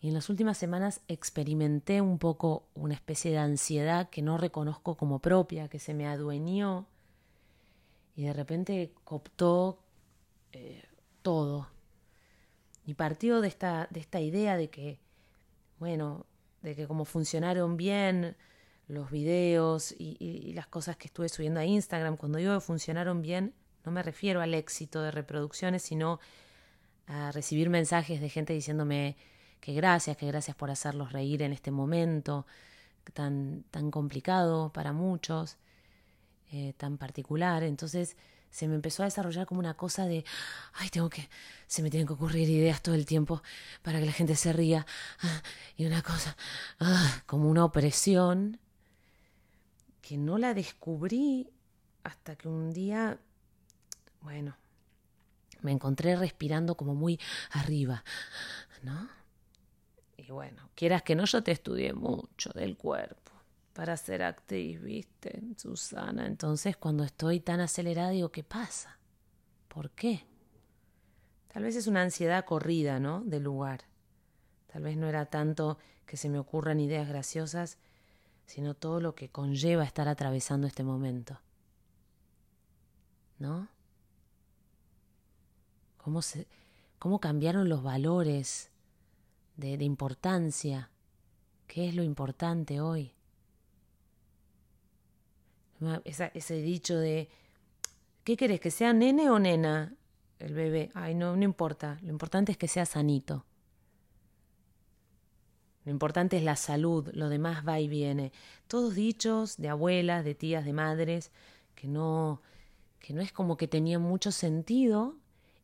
y 0.00 0.08
en 0.08 0.14
las 0.14 0.28
últimas 0.28 0.58
semanas 0.58 1.00
experimenté 1.08 2.00
un 2.00 2.18
poco 2.18 2.68
una 2.74 2.94
especie 2.94 3.30
de 3.30 3.38
ansiedad 3.38 4.10
que 4.10 4.22
no 4.22 4.36
reconozco 4.36 4.96
como 4.96 5.20
propia, 5.20 5.68
que 5.68 5.78
se 5.78 5.94
me 5.94 6.06
adueñó 6.06 6.86
y 8.14 8.24
de 8.24 8.32
repente 8.32 8.92
cooptó 9.04 9.78
eh, 10.52 10.82
todo. 11.22 11.68
Y 12.86 12.94
partió 12.94 13.40
de 13.40 13.48
esta, 13.48 13.88
de 13.90 14.00
esta 14.00 14.20
idea 14.20 14.56
de 14.56 14.70
que, 14.70 14.98
bueno, 15.78 16.26
de 16.62 16.76
que 16.76 16.86
como 16.86 17.04
funcionaron 17.04 17.76
bien 17.76 18.36
los 18.88 19.10
videos 19.10 19.92
y, 19.98 20.16
y, 20.20 20.52
las 20.52 20.68
cosas 20.68 20.96
que 20.96 21.08
estuve 21.08 21.28
subiendo 21.28 21.58
a 21.58 21.64
Instagram, 21.64 22.16
cuando 22.16 22.38
digo 22.38 22.54
que 22.54 22.60
funcionaron 22.60 23.22
bien, 23.22 23.54
no 23.84 23.90
me 23.90 24.02
refiero 24.02 24.40
al 24.40 24.54
éxito 24.54 25.02
de 25.02 25.10
reproducciones, 25.10 25.82
sino 25.82 26.20
a 27.06 27.32
recibir 27.32 27.68
mensajes 27.70 28.20
de 28.20 28.28
gente 28.28 28.52
diciéndome, 28.52 29.16
que 29.60 29.72
gracias, 29.74 30.16
que 30.16 30.26
gracias 30.26 30.56
por 30.56 30.70
hacerlos 30.70 31.12
reír 31.12 31.42
en 31.42 31.52
este 31.52 31.70
momento 31.70 32.46
tan, 33.12 33.64
tan 33.70 33.90
complicado 33.90 34.72
para 34.72 34.92
muchos, 34.92 35.56
eh, 36.52 36.74
tan 36.76 36.98
particular. 36.98 37.62
Entonces 37.62 38.16
se 38.50 38.68
me 38.68 38.74
empezó 38.74 39.02
a 39.02 39.06
desarrollar 39.06 39.46
como 39.46 39.60
una 39.60 39.74
cosa 39.74 40.06
de, 40.06 40.24
ay, 40.74 40.88
tengo 40.88 41.10
que, 41.10 41.28
se 41.66 41.82
me 41.82 41.90
tienen 41.90 42.06
que 42.06 42.14
ocurrir 42.14 42.48
ideas 42.48 42.82
todo 42.82 42.94
el 42.94 43.06
tiempo 43.06 43.42
para 43.82 44.00
que 44.00 44.06
la 44.06 44.12
gente 44.12 44.36
se 44.36 44.52
ría. 44.52 44.86
Y 45.76 45.84
una 45.84 46.02
cosa, 46.02 46.36
ah, 46.80 47.22
como 47.26 47.50
una 47.50 47.64
opresión 47.64 48.58
que 50.00 50.16
no 50.16 50.38
la 50.38 50.54
descubrí 50.54 51.50
hasta 52.02 52.36
que 52.36 52.48
un 52.48 52.72
día, 52.72 53.18
bueno, 54.22 54.56
me 55.60 55.72
encontré 55.72 56.16
respirando 56.16 56.76
como 56.76 56.94
muy 56.94 57.20
arriba, 57.50 58.04
¿no? 58.82 59.08
Y 60.26 60.32
bueno, 60.32 60.70
quieras 60.74 61.02
que 61.02 61.14
no, 61.14 61.24
yo 61.24 61.42
te 61.42 61.52
estudié 61.52 61.92
mucho 61.92 62.50
del 62.50 62.76
cuerpo 62.76 63.32
para 63.72 63.96
ser 63.96 64.22
actriz, 64.22 64.82
¿viste? 64.82 65.40
Susana. 65.56 66.26
Entonces, 66.26 66.76
cuando 66.76 67.04
estoy 67.04 67.38
tan 67.38 67.60
acelerada, 67.60 68.10
digo, 68.10 68.30
¿qué 68.30 68.42
pasa? 68.42 68.98
¿Por 69.68 69.90
qué? 69.90 70.26
Tal 71.46 71.62
vez 71.62 71.76
es 71.76 71.86
una 71.86 72.02
ansiedad 72.02 72.44
corrida, 72.44 72.98
¿no? 72.98 73.22
Del 73.22 73.44
lugar. 73.44 73.84
Tal 74.66 74.82
vez 74.82 74.96
no 74.96 75.06
era 75.06 75.26
tanto 75.26 75.78
que 76.06 76.16
se 76.16 76.28
me 76.28 76.40
ocurran 76.40 76.80
ideas 76.80 77.08
graciosas, 77.08 77.78
sino 78.46 78.74
todo 78.74 79.00
lo 79.00 79.14
que 79.14 79.28
conlleva 79.28 79.84
estar 79.84 80.08
atravesando 80.08 80.66
este 80.66 80.82
momento. 80.82 81.38
¿No? 83.38 83.68
¿Cómo, 85.98 86.20
se, 86.22 86.48
cómo 86.98 87.20
cambiaron 87.20 87.68
los 87.68 87.82
valores 87.82 88.70
de, 89.56 89.72
importancia? 89.84 90.90
¿Qué 91.66 91.88
es 91.88 91.94
lo 91.94 92.02
importante 92.02 92.80
hoy? 92.80 93.12
ese 96.04 96.54
dicho 96.62 96.96
de, 96.96 97.28
¿qué 98.24 98.36
querés? 98.36 98.60
¿Que 98.60 98.70
sea 98.70 98.92
nene 98.92 99.30
o 99.30 99.38
nena 99.38 99.94
el 100.38 100.54
bebé? 100.54 100.90
Ay, 100.94 101.14
no, 101.14 101.36
no 101.36 101.44
importa. 101.44 101.98
Lo 102.02 102.08
importante 102.08 102.52
es 102.52 102.58
que 102.58 102.68
sea 102.68 102.86
sanito. 102.86 103.44
Lo 105.84 105.92
importante 105.92 106.36
es 106.36 106.42
la 106.42 106.56
salud, 106.56 107.08
lo 107.12 107.28
demás 107.28 107.66
va 107.66 107.78
y 107.78 107.86
viene. 107.86 108.32
Todos 108.66 108.94
dichos 108.94 109.56
de 109.56 109.68
abuelas, 109.68 110.24
de 110.24 110.34
tías, 110.34 110.64
de 110.64 110.72
madres, 110.72 111.30
que 111.76 111.86
no, 111.86 112.42
que 112.98 113.14
no 113.14 113.20
es 113.20 113.32
como 113.32 113.56
que 113.56 113.68
tenían 113.68 114.02
mucho 114.02 114.32
sentido 114.32 115.14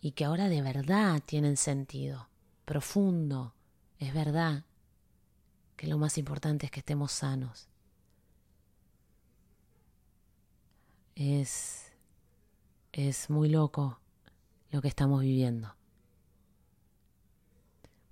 y 0.01 0.13
que 0.13 0.25
ahora 0.25 0.49
de 0.49 0.63
verdad 0.63 1.21
tienen 1.27 1.57
sentido, 1.57 2.29
profundo. 2.65 3.55
Es 4.03 4.13
verdad 4.13 4.65
que 5.77 5.87
lo 5.87 5.97
más 5.97 6.19
importante 6.19 6.67
es 6.67 6.73
que 6.73 6.81
estemos 6.81 7.13
sanos. 7.13 7.69
Es, 11.15 11.93
es 12.91 13.31
muy 13.31 13.49
loco 13.49 14.01
lo 14.73 14.83
que 14.83 14.89
estamos 14.89 15.21
viviendo. 15.21 15.73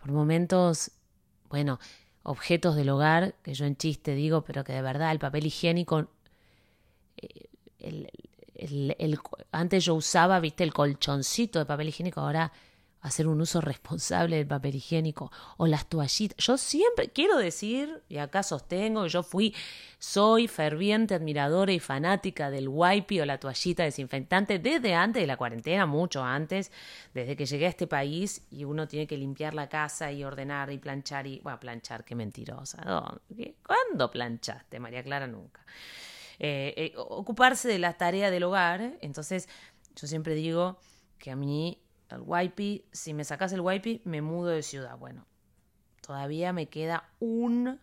Por 0.01 0.13
momentos, 0.13 0.93
bueno, 1.49 1.81
objetos 2.23 2.77
del 2.77 2.91
hogar, 2.91 3.35
que 3.43 3.55
yo 3.55 3.65
en 3.65 3.77
chiste 3.77 4.15
digo, 4.15 4.45
pero 4.45 4.63
que 4.63 4.73
de 4.73 4.83
verdad 4.83 5.11
el 5.11 5.19
papel 5.19 5.47
higiénico, 5.47 6.07
eh, 7.17 7.49
el, 7.81 9.19
antes 9.51 9.87
yo 9.87 9.97
usaba, 9.97 10.39
viste, 10.39 10.63
el 10.63 10.73
colchoncito 10.73 11.59
de 11.59 11.67
papel 11.67 11.89
higiénico, 11.89 12.21
ahora 12.21 12.53
hacer 13.01 13.27
un 13.27 13.41
uso 13.41 13.61
responsable 13.61 14.37
del 14.37 14.47
papel 14.47 14.77
higiénico 14.77 15.33
o 15.57 15.67
las 15.67 15.87
toallitas. 15.87 16.37
Yo 16.45 16.59
siempre 16.59 17.09
quiero 17.09 17.39
decir, 17.39 18.03
y 18.09 18.19
acá 18.19 18.43
sostengo 18.43 19.07
yo 19.07 19.23
fui, 19.23 19.55
soy 19.99 20.49
ferviente 20.49 21.15
admiradora 21.15 21.73
y 21.73 21.79
fanática 21.79 22.51
del 22.51 22.69
wipe 22.69 23.23
o 23.23 23.25
la 23.25 23.39
toallita 23.39 23.85
desinfectante 23.85 24.59
desde 24.59 24.95
antes 24.95 25.23
de 25.23 25.27
la 25.27 25.37
cuarentena, 25.37 25.87
mucho 25.87 26.23
antes, 26.23 26.71
desde 27.15 27.37
que 27.37 27.47
llegué 27.47 27.67
a 27.67 27.71
este 27.71 27.87
país 27.87 28.47
y 28.51 28.65
uno 28.65 28.87
tiene 28.87 29.07
que 29.07 29.17
limpiar 29.17 29.55
la 29.55 29.69
casa 29.69 30.13
y 30.13 30.23
ordenar 30.23 30.71
y 30.71 30.79
planchar 30.79 31.27
y, 31.27 31.41
bueno, 31.41 31.59
planchar, 31.59 32.05
qué 32.05 32.15
mentirosa. 32.15 32.83
¿Cuándo 33.67 34.11
planchaste, 34.11 34.79
María 34.79 35.03
Clara? 35.03 35.27
Nunca. 35.27 35.65
Eh, 36.39 36.75
eh, 36.77 36.93
ocuparse 36.97 37.69
de 37.69 37.79
la 37.79 37.95
tarea 37.95 38.31
del 38.31 38.45
hogar, 38.45 38.97
entonces 39.03 39.49
yo 39.95 40.07
siempre 40.07 40.35
digo 40.35 40.79
que 41.19 41.31
a 41.31 41.37
mí 41.37 41.83
el 42.17 42.23
wipe, 42.25 42.85
si 42.93 43.15
me 43.15 43.25
sacas 43.25 43.53
el 43.53 43.61
wipe, 43.61 44.01
me 44.05 44.23
mudo 44.23 44.49
de 44.49 44.63
ciudad. 44.63 44.97
Bueno, 44.99 45.27
todavía 46.01 46.53
me 46.53 46.69
queda 46.69 47.09
un 47.19 47.81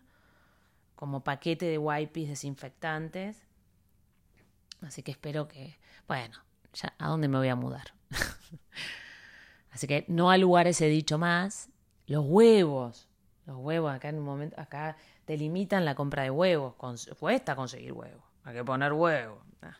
como 0.94 1.22
paquete 1.22 1.66
de 1.66 1.78
wipes 1.78 2.28
desinfectantes. 2.28 3.46
Así 4.82 5.02
que 5.02 5.12
espero 5.12 5.48
que, 5.48 5.78
bueno, 6.06 6.36
ya 6.72 6.94
a 6.98 7.08
dónde 7.08 7.28
me 7.28 7.38
voy 7.38 7.48
a 7.48 7.56
mudar. 7.56 7.94
Así 9.70 9.86
que 9.86 10.04
no 10.08 10.30
a 10.30 10.38
lugares 10.38 10.80
he 10.80 10.88
dicho 10.88 11.18
más. 11.18 11.70
Los 12.06 12.24
huevos, 12.26 13.08
los 13.46 13.56
huevos 13.58 13.92
acá 13.92 14.08
en 14.08 14.18
un 14.18 14.24
momento, 14.24 14.60
acá 14.60 14.96
te 15.24 15.36
limitan 15.36 15.84
la 15.84 15.94
compra 15.94 16.22
de 16.22 16.30
huevos. 16.30 16.74
cuesta 17.18 17.54
conseguir 17.54 17.92
huevos. 17.92 18.24
Hay 18.44 18.54
que 18.54 18.64
poner 18.64 18.92
huevos. 18.92 19.38
Ah. 19.62 19.76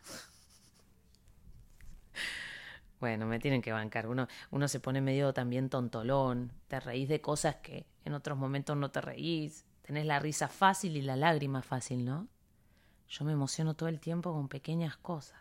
Bueno, 3.01 3.27
me 3.27 3.39
tienen 3.39 3.63
que 3.63 3.73
bancar. 3.73 4.09
Uno, 4.09 4.27
uno 4.51 4.69
se 4.69 4.81
pone 4.81 5.01
medio 5.01 5.33
también 5.33 5.69
tontolón, 5.71 6.53
te 6.67 6.81
reís 6.81 7.09
de 7.09 7.21
cosas 7.21 7.57
que 7.57 7.87
en 8.05 8.15
otros 8.15 8.37
momentos 8.37 8.77
no 8.77 8.91
te 8.91 9.01
reís. 9.01 9.65
Tenés 9.83 10.07
la 10.07 10.19
risa 10.19 10.49
fácil 10.49 10.97
y 10.97 11.03
la 11.03 11.17
lágrima 11.17 11.63
fácil, 11.63 12.05
¿no? 12.05 12.29
Yo 13.09 13.25
me 13.25 13.33
emociono 13.33 13.75
todo 13.75 13.89
el 13.89 14.01
tiempo 14.01 14.33
con 14.33 14.49
pequeñas 14.49 14.97
cosas. 14.97 15.41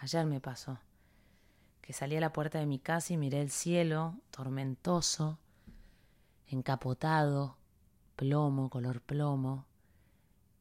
Ayer 0.00 0.24
me 0.26 0.40
pasó 0.40 0.78
que 1.86 1.92
salí 1.92 2.16
a 2.16 2.20
la 2.20 2.32
puerta 2.32 2.58
de 2.58 2.66
mi 2.66 2.80
casa 2.80 3.12
y 3.12 3.16
miré 3.16 3.40
el 3.40 3.50
cielo, 3.50 4.18
tormentoso, 4.32 5.38
encapotado, 6.48 7.58
plomo, 8.16 8.70
color 8.70 9.00
plomo, 9.00 9.66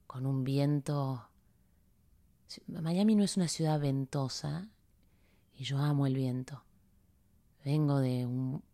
con 0.05 0.27
un 0.27 0.43
viento. 0.43 1.27
Miami 2.67 3.15
no 3.15 3.23
es 3.23 3.37
una 3.37 3.47
ciudad 3.47 3.79
ventosa, 3.79 4.67
y 5.57 5.63
yo 5.63 5.77
amo 5.79 6.07
el 6.07 6.15
viento. 6.15 6.63
Vengo 7.63 7.99
de, 7.99 8.27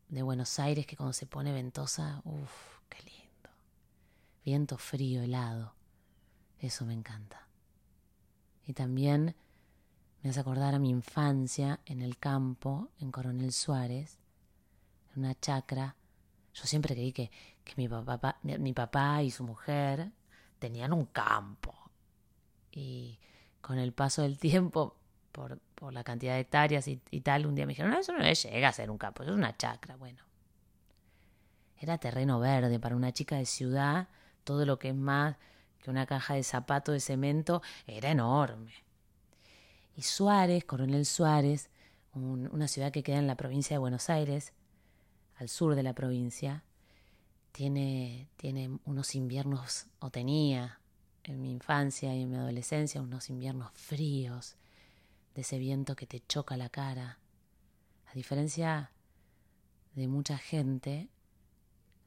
de 0.10 0.22
Buenos 0.22 0.60
Aires 0.60 0.86
que 0.86 0.98
cuando 0.98 1.14
se 1.14 1.26
pone 1.26 1.54
ventosa, 1.54 2.22
uff, 2.26 2.80
qué 2.90 2.98
lindo. 3.04 3.50
Viento 4.44 4.78
frío, 4.78 5.22
helado. 5.22 5.74
Eso 6.60 6.86
me 6.86 6.94
encanta. 6.94 7.48
Y 8.66 8.74
también 8.74 9.36
me 10.22 10.30
hace 10.30 10.40
acordar 10.40 10.76
a 10.76 10.80
mi 10.80 10.90
infancia 10.90 11.80
en 11.86 12.02
el 12.02 12.18
campo, 12.18 12.90
en 13.00 13.12
Coronel 13.12 13.52
Suárez, 13.52 14.20
en 15.14 15.24
una 15.24 15.40
chacra. 15.40 15.96
Yo 16.54 16.66
siempre 16.66 16.94
creí 16.94 17.12
que, 17.12 17.32
que 17.64 17.74
mi, 17.78 17.88
papá, 17.88 18.38
mi 18.44 18.74
papá 18.74 19.24
y 19.24 19.32
su 19.32 19.44
mujer 19.44 20.12
tenían 20.60 20.94
un 20.94 21.06
campo. 21.06 21.74
Y 22.72 23.20
con 23.62 23.80
el 23.80 23.94
paso 23.94 24.22
del 24.22 24.38
tiempo 24.38 24.96
por, 25.32 25.60
por 25.82 25.94
la 25.94 26.04
cantidad 26.04 26.36
de 26.36 26.42
hectáreas 26.42 26.88
y, 26.88 27.22
tal, 27.22 27.48
un 27.48 27.56
día 27.56 27.66
me 27.66 27.72
dijeron, 27.72 27.90
no, 27.90 27.98
eso 27.98 28.14
no 28.14 28.20
llega 28.22 28.68
a 28.68 28.72
ser 28.72 28.92
un 28.92 29.00
campo, 29.00 29.24
eso 29.24 29.32
es 29.32 29.38
una 29.38 29.58
chacra. 29.58 29.96
Bueno, 29.96 30.22
era 31.80 31.98
terreno 31.98 32.40
verde 32.40 32.80
para 32.80 32.96
una 32.96 33.12
chica 33.12 33.38
de 33.38 33.48
ciudad, 33.48 34.08
todo 34.44 34.64
lo 34.68 34.78
que 34.78 34.90
es 34.90 34.96
más 34.96 35.38
que 35.82 35.90
una 35.90 36.06
caja 36.06 36.36
de 36.36 36.44
zapato 36.44 36.92
de 36.92 37.00
cemento 37.00 37.64
era 37.88 38.12
enorme. 38.12 38.76
Y 39.96 40.04
Suárez, 40.04 40.66
Coronel 40.66 41.04
Suárez, 41.08 41.72
una 42.14 42.68
ciudad 42.68 42.92
que 42.92 43.02
queda 43.02 43.18
en 43.18 43.26
la 43.26 43.36
provincia 43.36 43.74
de 43.74 43.80
Buenos 43.80 44.12
Aires, 44.12 44.54
al 45.38 45.50
sur 45.50 45.74
de 45.74 45.82
la 45.82 45.94
provincia, 45.94 46.64
tiene, 47.54 48.28
tiene 48.38 48.78
unos 48.86 49.16
inviernos, 49.16 49.88
o 49.98 50.12
tenía 50.12 50.80
en 51.24 51.42
mi 51.42 51.50
infancia 51.50 52.14
y 52.14 52.22
en 52.22 52.30
mi 52.30 52.38
adolescencia, 52.38 53.02
unos 53.02 53.32
inviernos 53.32 53.72
fríos, 53.74 54.58
de 55.36 55.42
ese 55.42 55.58
viento 55.58 55.96
que 55.96 56.08
te 56.08 56.20
choca 56.20 56.58
la 56.58 56.70
cara. 56.70 57.20
A 58.08 58.14
diferencia 58.14 58.92
de 59.96 60.08
mucha 60.08 60.38
gente, 60.38 61.10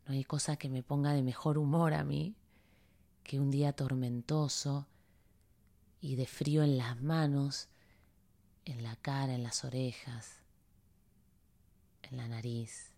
no 0.06 0.14
hay 0.14 0.24
cosa 0.24 0.56
que 0.56 0.68
me 0.68 0.82
ponga 0.82 1.12
de 1.12 1.22
mejor 1.22 1.58
humor 1.58 1.94
a 1.94 2.04
mí 2.04 2.36
que 3.22 3.40
un 3.40 3.50
día 3.50 3.72
tormentoso 3.72 4.86
y 6.00 6.16
de 6.16 6.26
frío 6.26 6.62
en 6.62 6.76
las 6.76 7.00
manos, 7.00 7.68
en 8.66 8.82
la 8.82 8.96
cara, 8.96 9.34
en 9.34 9.42
las 9.42 9.64
orejas, 9.64 10.42
en 12.02 12.18
la 12.18 12.28
nariz. 12.28 12.92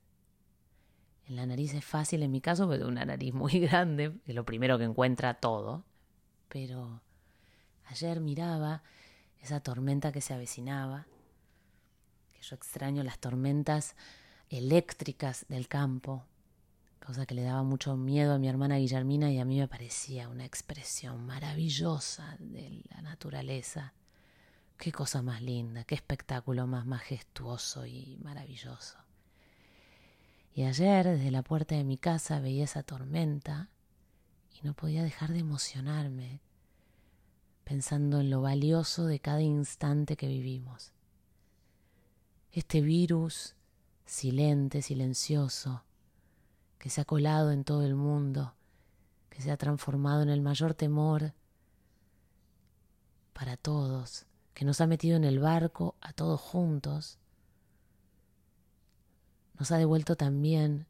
En 1.28 1.36
la 1.36 1.46
nariz 1.46 1.74
es 1.74 1.84
fácil 1.84 2.22
en 2.24 2.32
mi 2.32 2.40
caso, 2.40 2.66
porque 2.66 2.84
una 2.84 3.04
nariz 3.04 3.32
muy 3.32 3.60
grande, 3.60 4.18
es 4.26 4.34
lo 4.34 4.44
primero 4.44 4.78
que 4.78 4.84
encuentra 4.84 5.34
todo. 5.34 5.84
Pero 6.48 7.00
ayer 7.86 8.20
miraba 8.20 8.82
esa 9.46 9.60
tormenta 9.60 10.10
que 10.10 10.20
se 10.20 10.34
avecinaba, 10.34 11.06
que 12.32 12.42
yo 12.42 12.56
extraño 12.56 13.04
las 13.04 13.18
tormentas 13.18 13.94
eléctricas 14.50 15.46
del 15.48 15.68
campo, 15.68 16.24
cosa 17.04 17.26
que 17.26 17.36
le 17.36 17.42
daba 17.42 17.62
mucho 17.62 17.96
miedo 17.96 18.34
a 18.34 18.38
mi 18.38 18.48
hermana 18.48 18.78
Guillermina 18.78 19.30
y 19.30 19.38
a 19.38 19.44
mí 19.44 19.60
me 19.60 19.68
parecía 19.68 20.28
una 20.28 20.44
expresión 20.44 21.24
maravillosa 21.24 22.36
de 22.40 22.82
la 22.90 23.02
naturaleza. 23.02 23.94
Qué 24.76 24.90
cosa 24.90 25.22
más 25.22 25.40
linda, 25.40 25.84
qué 25.84 25.94
espectáculo 25.94 26.66
más 26.66 26.84
majestuoso 26.84 27.86
y 27.86 28.18
maravilloso. 28.22 28.98
Y 30.54 30.64
ayer 30.64 31.06
desde 31.06 31.30
la 31.30 31.42
puerta 31.42 31.76
de 31.76 31.84
mi 31.84 31.98
casa 31.98 32.40
veía 32.40 32.64
esa 32.64 32.82
tormenta 32.82 33.70
y 34.50 34.66
no 34.66 34.74
podía 34.74 35.04
dejar 35.04 35.32
de 35.32 35.38
emocionarme 35.38 36.40
pensando 37.66 38.20
en 38.20 38.30
lo 38.30 38.42
valioso 38.42 39.06
de 39.06 39.18
cada 39.18 39.42
instante 39.42 40.16
que 40.16 40.28
vivimos. 40.28 40.92
este 42.52 42.80
virus 42.80 43.56
silente, 44.06 44.80
silencioso, 44.82 45.82
que 46.78 46.90
se 46.90 47.00
ha 47.00 47.04
colado 47.04 47.50
en 47.50 47.64
todo 47.64 47.82
el 47.82 47.96
mundo, 47.96 48.54
que 49.28 49.42
se 49.42 49.50
ha 49.50 49.56
transformado 49.56 50.22
en 50.22 50.28
el 50.28 50.40
mayor 50.40 50.74
temor 50.74 51.34
para 53.32 53.56
todos, 53.56 54.26
que 54.54 54.64
nos 54.64 54.80
ha 54.80 54.86
metido 54.86 55.16
en 55.16 55.24
el 55.24 55.40
barco 55.40 55.96
a 56.00 56.12
todos 56.12 56.40
juntos, 56.40 57.18
nos 59.58 59.72
ha 59.72 59.76
devuelto 59.76 60.14
también 60.14 60.86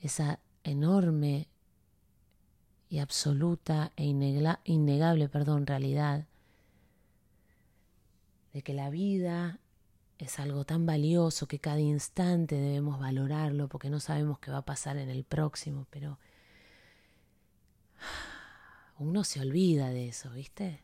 esa 0.00 0.40
enorme 0.64 1.51
y 2.92 2.98
absoluta 2.98 3.90
e 3.96 4.04
innegable 4.04 5.30
perdón, 5.30 5.66
realidad 5.66 6.26
de 8.52 8.60
que 8.60 8.74
la 8.74 8.90
vida 8.90 9.60
es 10.18 10.38
algo 10.38 10.66
tan 10.66 10.84
valioso 10.84 11.48
que 11.48 11.58
cada 11.58 11.80
instante 11.80 12.54
debemos 12.54 13.00
valorarlo 13.00 13.66
porque 13.68 13.88
no 13.88 13.98
sabemos 13.98 14.40
qué 14.40 14.50
va 14.50 14.58
a 14.58 14.66
pasar 14.66 14.98
en 14.98 15.08
el 15.08 15.24
próximo, 15.24 15.86
pero 15.88 16.18
uno 18.98 19.24
se 19.24 19.40
olvida 19.40 19.88
de 19.88 20.08
eso, 20.08 20.28
¿viste? 20.32 20.82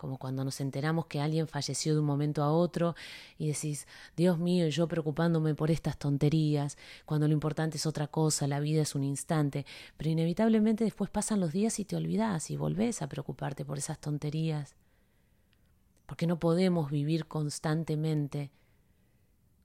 Como 0.00 0.16
cuando 0.16 0.46
nos 0.46 0.62
enteramos 0.62 1.04
que 1.04 1.20
alguien 1.20 1.46
falleció 1.46 1.92
de 1.92 2.00
un 2.00 2.06
momento 2.06 2.42
a 2.42 2.50
otro 2.50 2.94
y 3.36 3.48
decís, 3.48 3.86
Dios 4.16 4.38
mío, 4.38 4.66
yo 4.68 4.88
preocupándome 4.88 5.54
por 5.54 5.70
estas 5.70 5.98
tonterías, 5.98 6.78
cuando 7.04 7.28
lo 7.28 7.34
importante 7.34 7.76
es 7.76 7.84
otra 7.84 8.06
cosa, 8.06 8.46
la 8.46 8.60
vida 8.60 8.80
es 8.80 8.94
un 8.94 9.04
instante, 9.04 9.66
pero 9.98 10.08
inevitablemente 10.08 10.84
después 10.84 11.10
pasan 11.10 11.38
los 11.38 11.52
días 11.52 11.78
y 11.80 11.84
te 11.84 11.96
olvidás 11.96 12.50
y 12.50 12.56
volvés 12.56 13.02
a 13.02 13.10
preocuparte 13.10 13.66
por 13.66 13.76
esas 13.76 13.98
tonterías. 13.98 14.74
Porque 16.06 16.26
no 16.26 16.38
podemos 16.38 16.90
vivir 16.90 17.26
constantemente 17.26 18.50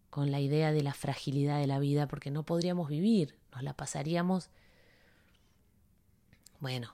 con 0.09 0.31
la 0.31 0.41
idea 0.41 0.73
de 0.73 0.83
la 0.83 0.93
fragilidad 0.93 1.61
de 1.61 1.67
la 1.67 1.79
vida, 1.79 2.09
porque 2.09 2.29
no 2.29 2.43
podríamos 2.43 2.89
vivir, 2.89 3.37
nos 3.53 3.63
la 3.63 3.73
pasaríamos 3.73 4.49
bueno, 6.59 6.93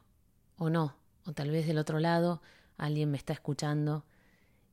o 0.57 0.69
no, 0.69 0.95
o 1.25 1.33
tal 1.33 1.49
vez 1.49 1.65
del 1.65 1.79
otro 1.79 1.97
lado 1.97 2.39
alguien 2.81 3.11
me 3.11 3.17
está 3.17 3.31
escuchando 3.31 4.03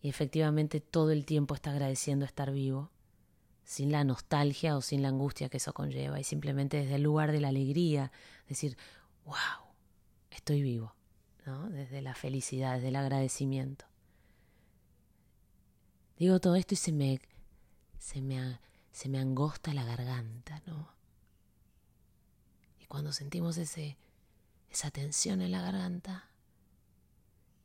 y 0.00 0.09
efectivamente 0.09 0.81
todo 0.81 1.11
el 1.11 1.27
tiempo 1.27 1.55
está 1.55 1.73
agradeciendo 1.73 2.25
estar 2.25 2.50
vivo, 2.50 2.91
sin 3.65 3.93
la 3.93 4.03
nostalgia 4.03 4.77
o 4.77 4.81
sin 4.81 5.03
la 5.03 5.09
angustia 5.09 5.50
que 5.50 5.59
eso 5.59 5.75
conlleva, 5.75 6.19
y 6.19 6.25
simplemente 6.25 6.79
desde 6.79 6.95
el 6.95 7.03
lugar 7.03 7.33
de 7.33 7.41
la 7.41 7.49
alegría, 7.49 8.11
decir, 8.49 8.79
wow, 9.27 9.35
estoy 10.31 10.62
vivo, 10.62 10.95
¿no? 11.45 11.69
desde 11.69 12.00
la 12.00 12.15
felicidad, 12.15 12.77
desde 12.77 12.88
el 12.88 12.97
agradecimiento. 12.97 13.85
Digo 16.17 16.41
todo 16.41 16.57
esto 16.57 16.75
y 16.75 16.79
se 16.79 16.93
me, 16.93 17.21
se 17.99 18.23
me, 18.23 18.59
se 18.91 19.11
me 19.11 19.19
angosta 19.19 19.75
la 19.75 19.85
garganta, 19.85 20.62
¿no? 20.67 20.88
Y 22.81 22.87
cuando 22.87 23.12
sentimos 23.12 23.59
ese, 23.59 23.99
esa 24.71 24.91
tensión 24.91 25.43
en 25.43 25.53
la 25.53 25.61
garganta, 25.61 26.29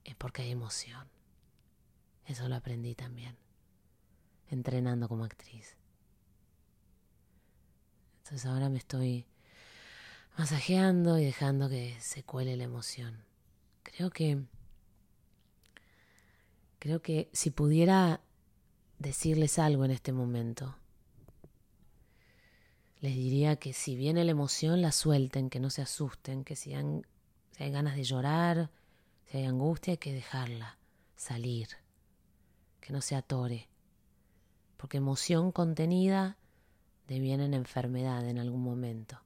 es 0.03 0.15
porque 0.15 0.43
hay 0.43 0.51
emoción. 0.51 1.07
Eso 2.25 2.47
lo 2.47 2.55
aprendí 2.55 2.95
también, 2.95 3.35
entrenando 4.49 5.07
como 5.07 5.25
actriz. 5.25 5.75
Entonces 8.19 8.45
ahora 8.45 8.69
me 8.69 8.77
estoy 8.77 9.25
masajeando 10.37 11.19
y 11.19 11.25
dejando 11.25 11.69
que 11.69 11.97
se 11.99 12.23
cuele 12.23 12.55
la 12.55 12.63
emoción. 12.63 13.25
Creo 13.83 14.09
que 14.09 14.45
creo 16.79 17.01
que 17.01 17.29
si 17.33 17.49
pudiera 17.49 18.21
decirles 18.99 19.59
algo 19.59 19.85
en 19.85 19.91
este 19.91 20.11
momento, 20.11 20.75
les 22.99 23.15
diría 23.15 23.57
que 23.57 23.73
si 23.73 23.95
viene 23.95 24.23
la 24.23 24.31
emoción 24.31 24.81
la 24.81 24.91
suelten, 24.93 25.49
que 25.49 25.59
no 25.59 25.69
se 25.69 25.81
asusten, 25.81 26.45
que 26.45 26.55
si, 26.55 26.73
han, 26.73 27.05
hay 27.59 27.69
ganas 27.69 27.95
de 27.95 28.03
llorar, 28.03 28.71
hay 29.37 29.45
angustia, 29.45 29.91
hay 29.91 29.97
que 29.97 30.13
dejarla 30.13 30.77
salir, 31.15 31.67
que 32.79 32.93
no 32.93 33.01
se 33.01 33.15
atore, 33.15 33.69
porque 34.77 34.97
emoción 34.97 35.51
contenida 35.51 36.37
deviene 37.07 37.45
en 37.45 37.53
enfermedad 37.53 38.27
en 38.27 38.39
algún 38.39 38.63
momento, 38.63 39.21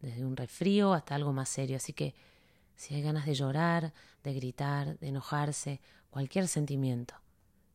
desde 0.00 0.24
un 0.24 0.36
resfrío 0.36 0.92
hasta 0.94 1.14
algo 1.14 1.32
más 1.32 1.48
serio, 1.48 1.76
así 1.76 1.92
que 1.92 2.14
si 2.76 2.94
hay 2.94 3.02
ganas 3.02 3.26
de 3.26 3.34
llorar, 3.34 3.92
de 4.22 4.34
gritar, 4.34 4.98
de 4.98 5.08
enojarse, 5.08 5.80
cualquier 6.10 6.48
sentimiento, 6.48 7.14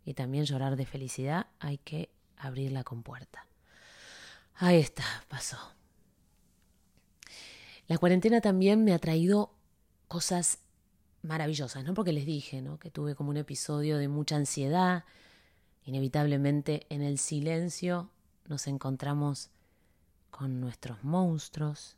y 0.05 0.13
también 0.13 0.45
llorar 0.45 0.75
de 0.75 0.86
felicidad, 0.86 1.47
hay 1.60 1.77
que 1.77 2.10
abrir 2.38 2.71
la 2.71 2.84
compuerta. 2.84 3.47
Ahí 4.55 4.79
está, 4.79 5.03
pasó. 5.27 5.57
La 7.88 7.97
cuarentena 7.97 8.41
también 8.41 8.84
me 8.84 8.93
ha 8.93 8.99
traído 8.99 9.53
cosas 10.07 10.60
maravillosas, 11.23 11.84
¿no? 11.84 11.93
Porque 11.93 12.13
les 12.13 12.25
dije, 12.25 12.62
¿no? 12.62 12.79
Que 12.79 12.89
tuve 12.89 13.15
como 13.15 13.29
un 13.29 13.38
episodio 13.38 13.97
de 13.97 14.07
mucha 14.07 14.36
ansiedad. 14.36 15.03
Inevitablemente 15.84 16.86
en 16.89 17.01
el 17.01 17.17
silencio 17.17 18.10
nos 18.47 18.67
encontramos 18.67 19.49
con 20.29 20.60
nuestros 20.60 21.03
monstruos, 21.03 21.97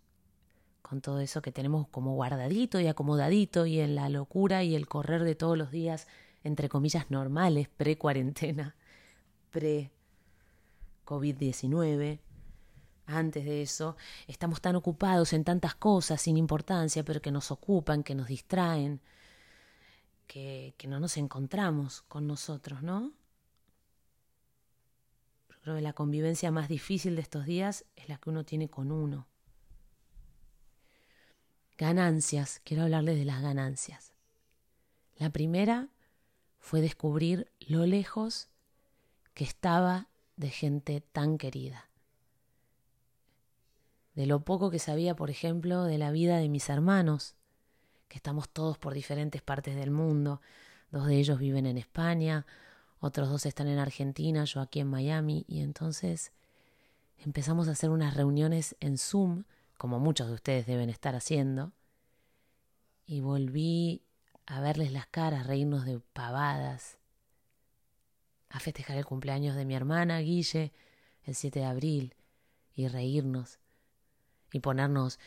con 0.81 1.01
todo 1.01 1.19
eso 1.19 1.41
que 1.41 1.51
tenemos 1.51 1.87
como 1.87 2.15
guardadito 2.15 2.79
y 2.79 2.87
acomodadito 2.87 3.65
y 3.65 3.79
en 3.79 3.95
la 3.95 4.09
locura 4.09 4.63
y 4.63 4.75
el 4.75 4.87
correr 4.87 5.23
de 5.23 5.35
todos 5.35 5.57
los 5.57 5.71
días, 5.71 6.07
entre 6.43 6.69
comillas, 6.69 7.09
normales, 7.09 7.69
pre-cuarentena, 7.69 8.75
pre-COVID-19 9.51 12.19
antes 13.05 13.43
de 13.45 13.61
eso, 13.61 13.97
estamos 14.27 14.61
tan 14.61 14.75
ocupados 14.75 15.33
en 15.33 15.43
tantas 15.43 15.75
cosas 15.75 16.21
sin 16.21 16.37
importancia, 16.37 17.03
pero 17.03 17.21
que 17.21 17.31
nos 17.31 17.51
ocupan, 17.51 18.03
que 18.03 18.15
nos 18.15 18.27
distraen, 18.27 19.01
que, 20.27 20.73
que 20.77 20.87
no 20.87 20.99
nos 20.99 21.17
encontramos 21.17 22.03
con 22.03 22.27
nosotros, 22.27 22.81
¿no? 22.81 23.11
Yo 25.49 25.55
creo 25.61 25.75
que 25.75 25.81
la 25.81 25.93
convivencia 25.93 26.51
más 26.51 26.69
difícil 26.69 27.15
de 27.15 27.21
estos 27.21 27.45
días 27.45 27.85
es 27.95 28.07
la 28.07 28.17
que 28.17 28.29
uno 28.29 28.45
tiene 28.45 28.69
con 28.69 28.91
uno. 28.91 29.27
Ganancias, 31.77 32.61
quiero 32.63 32.83
hablarles 32.83 33.17
de 33.17 33.25
las 33.25 33.41
ganancias. 33.41 34.13
La 35.17 35.29
primera 35.29 35.89
fue 36.59 36.81
descubrir 36.81 37.51
lo 37.59 37.85
lejos 37.85 38.47
que 39.33 39.43
estaba 39.43 40.07
de 40.37 40.49
gente 40.49 41.01
tan 41.01 41.37
querida 41.37 41.89
de 44.15 44.25
lo 44.25 44.41
poco 44.41 44.69
que 44.69 44.79
sabía, 44.79 45.15
por 45.15 45.29
ejemplo, 45.29 45.83
de 45.83 45.97
la 45.97 46.11
vida 46.11 46.37
de 46.37 46.49
mis 46.49 46.69
hermanos, 46.69 47.35
que 48.07 48.17
estamos 48.17 48.49
todos 48.49 48.77
por 48.77 48.93
diferentes 48.93 49.41
partes 49.41 49.75
del 49.75 49.91
mundo. 49.91 50.41
Dos 50.91 51.07
de 51.07 51.17
ellos 51.17 51.39
viven 51.39 51.65
en 51.65 51.77
España, 51.77 52.45
otros 52.99 53.29
dos 53.29 53.45
están 53.45 53.67
en 53.67 53.79
Argentina, 53.79 54.45
yo 54.45 54.61
aquí 54.61 54.79
en 54.79 54.87
Miami, 54.87 55.45
y 55.47 55.61
entonces 55.61 56.31
empezamos 57.17 57.67
a 57.67 57.71
hacer 57.71 57.89
unas 57.89 58.13
reuniones 58.13 58.75
en 58.79 58.97
Zoom, 58.97 59.45
como 59.77 59.99
muchos 59.99 60.27
de 60.27 60.33
ustedes 60.33 60.67
deben 60.67 60.89
estar 60.89 61.15
haciendo, 61.15 61.71
y 63.05 63.21
volví 63.21 64.03
a 64.45 64.61
verles 64.61 64.91
las 64.91 65.07
caras, 65.07 65.47
reírnos 65.47 65.85
de 65.85 65.99
pavadas, 65.99 66.99
a 68.49 68.59
festejar 68.59 68.97
el 68.97 69.05
cumpleaños 69.05 69.55
de 69.55 69.65
mi 69.65 69.73
hermana 69.73 70.19
Guille 70.19 70.71
el 71.23 71.33
7 71.33 71.59
de 71.59 71.65
abril 71.65 72.15
y 72.75 72.87
reírnos 72.87 73.59
y 74.53 74.59
ponernos, 74.59 75.19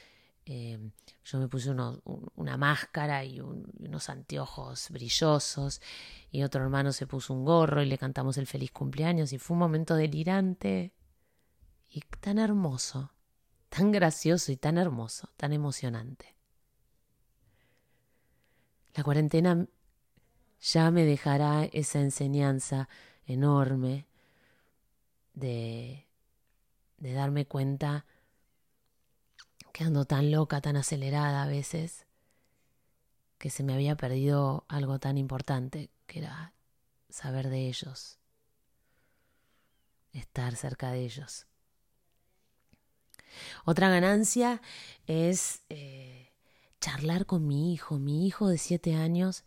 eh, 0.46 0.78
yo 1.24 1.38
me 1.38 1.48
puse 1.48 1.70
una 1.70 2.56
máscara 2.56 3.24
y, 3.24 3.40
unos 3.40 4.08
anteojos 4.08 4.88
brillosos 4.90 5.82
y 6.30 6.44
otro 6.44 6.62
hermano 6.62 6.92
se 6.92 7.06
puso 7.06 7.34
un 7.34 7.44
gorro 7.44 7.82
y 7.82 7.86
le 7.86 7.98
cantamos 7.98 8.38
el 8.38 8.46
feliz 8.46 8.70
cumpleaños 8.70 9.32
y 9.32 9.38
fue 9.38 9.56
un 9.56 9.58
momento 9.58 9.96
delirante 9.96 10.92
y 11.90 12.00
tan 12.20 12.38
hermoso, 12.38 13.12
tan 13.68 13.90
gracioso 13.90 14.52
y 14.52 14.56
tan 14.56 14.78
hermoso, 14.78 15.28
tan 15.36 15.52
emocionante. 15.52 16.36
La 18.94 19.02
cuarentena 19.02 19.66
ya 20.60 20.90
me 20.90 21.04
dejará 21.04 21.64
esa 21.64 22.00
enseñanza 22.00 22.88
enorme 23.26 24.06
de, 25.34 26.06
de 26.98 27.12
darme 27.12 27.46
cuenta 27.46 28.06
quedando 29.76 30.06
tan 30.06 30.30
loca, 30.30 30.62
tan 30.62 30.76
acelerada 30.76 31.42
a 31.42 31.46
veces, 31.46 32.06
que 33.36 33.50
se 33.50 33.62
me 33.62 33.74
había 33.74 33.94
perdido 33.94 34.64
algo 34.68 34.98
tan 34.98 35.18
importante, 35.18 35.90
que 36.06 36.20
era 36.20 36.54
saber 37.10 37.50
de 37.50 37.68
ellos, 37.68 38.18
estar 40.14 40.56
cerca 40.56 40.92
de 40.92 41.04
ellos. 41.04 41.46
Otra 43.66 43.90
ganancia 43.90 44.62
es 45.06 45.60
eh, 45.68 46.32
charlar 46.80 47.26
con 47.26 47.46
mi 47.46 47.74
hijo, 47.74 47.98
mi 47.98 48.26
hijo 48.26 48.48
de 48.48 48.56
siete 48.56 48.94
años, 48.94 49.44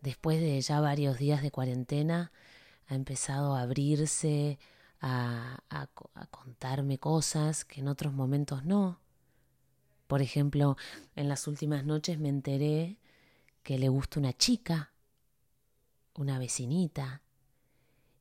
después 0.00 0.40
de 0.40 0.60
ya 0.62 0.80
varios 0.80 1.16
días 1.16 1.42
de 1.42 1.52
cuarentena, 1.52 2.32
ha 2.88 2.96
empezado 2.96 3.54
a 3.54 3.62
abrirse, 3.62 4.58
a, 5.00 5.60
contarme 6.32 6.98
cosas 6.98 7.64
que 7.64 7.82
en 7.82 7.86
otros 7.86 8.12
momentos 8.12 8.64
no. 8.64 9.03
Por 10.06 10.22
ejemplo, 10.22 10.76
en 11.16 11.28
las 11.28 11.46
últimas 11.46 11.84
noches 11.84 12.18
me 12.18 12.28
enteré 12.28 12.98
que 13.62 13.78
le 13.78 13.88
gusta 13.88 14.20
una 14.20 14.32
chica, 14.32 14.92
una 16.14 16.38
vecinita, 16.38 17.22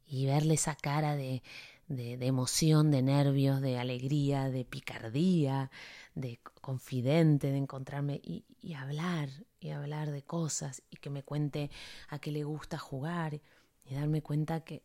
y 0.06 0.26
verle 0.26 0.54
esa 0.56 0.76
cara 0.76 1.16
de, 1.16 1.42
de, 1.88 2.26
emoción, 2.26 2.92
de 2.92 3.02
nervios, 3.02 3.62
de 3.62 3.78
alegría, 3.78 4.50
de 4.50 4.66
picardía, 4.66 5.72
de 6.16 6.40
confidente, 6.62 7.52
de 7.52 7.58
encontrarme 7.58 8.22
y, 8.24 8.74
hablar, 8.74 9.30
y 9.60 9.70
hablar 9.70 10.12
de 10.12 10.24
cosas, 10.24 10.84
y 10.90 10.98
que 10.98 11.10
me 11.10 11.24
cuente 11.24 11.70
a 12.10 12.20
qué 12.20 12.32
le 12.32 12.44
gusta 12.44 12.78
jugar, 12.78 13.42
y 13.86 13.96
darme 13.96 14.22
cuenta 14.22 14.62
que, 14.62 14.84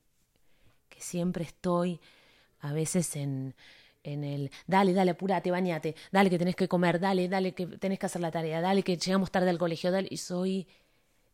que 0.89 1.01
siempre 1.01 1.45
estoy 1.45 2.01
a 2.61 2.73
veces 2.73 3.15
en, 3.17 3.55
en 4.09 4.25
el 4.25 4.51
dale, 4.67 4.93
dale, 4.93 5.13
apúrate, 5.13 5.51
bañate, 5.51 5.95
dale 6.11 6.31
que 6.31 6.39
tenés 6.39 6.57
que 6.57 6.69
comer, 6.69 6.99
dale, 7.01 7.29
dale 7.29 7.55
que 7.55 7.67
tenés 7.67 7.99
que 7.99 8.07
hacer 8.07 8.23
la 8.23 8.31
tarea, 8.31 8.61
dale 8.61 8.83
que 8.83 8.97
llegamos 8.97 9.31
tarde 9.31 9.51
al 9.51 9.59
colegio, 9.59 9.91
dale, 9.91 10.09
y 10.11 10.17
soy, 10.17 10.67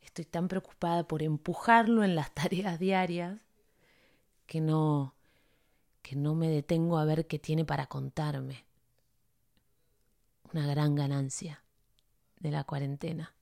estoy 0.03 0.25
tan 0.25 0.49
preocupada 0.49 1.07
por 1.07 1.23
empujarlo 1.23 2.05
en 2.05 2.15
las 2.15 2.33
tareas 2.35 2.79
diarias 2.79 3.41
que 4.47 4.61
no, 4.61 5.15
que 6.03 6.17
no 6.17 6.35
me 6.35 6.49
detengo 6.49 6.99
a 6.99 7.05
ver 7.05 7.27
qué 7.27 7.39
tiene 7.39 7.65
para 7.65 7.87
contarme. 7.87 8.65
Una 10.53 10.67
gran 10.67 10.95
ganancia 10.95 11.65
de 12.39 12.51
la 12.51 12.65
cuarentena. 12.65 13.35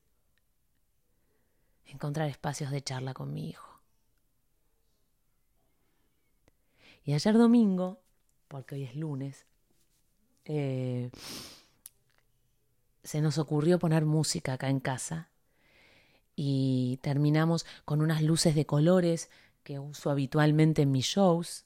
Encontrar 1.87 2.29
espacios 2.29 2.71
de 2.71 2.83
charla 2.83 3.13
con 3.13 3.35
mi 3.35 3.49
hijo. 3.51 3.73
Y 7.05 7.15
ayer 7.15 7.37
domingo, 7.37 8.02
porque 8.53 8.75
hoy 8.75 8.83
es 8.85 8.95
lunes, 8.95 9.47
eh, 10.45 11.11
se 13.03 13.23
nos 13.23 13.39
ocurrió 13.39 13.79
poner 13.79 14.05
música 14.05 14.53
acá 14.53 14.69
en 14.69 14.79
casa 14.79 15.31
y 16.37 16.99
terminamos 17.01 17.65
con 17.87 18.03
unas 18.03 18.21
luces 18.21 18.55
de 18.55 18.67
colores 18.67 19.31
que 19.63 19.79
uso 19.79 20.11
habitualmente 20.11 20.83
en 20.83 20.93
mis 20.93 21.07
shows. 21.07 21.65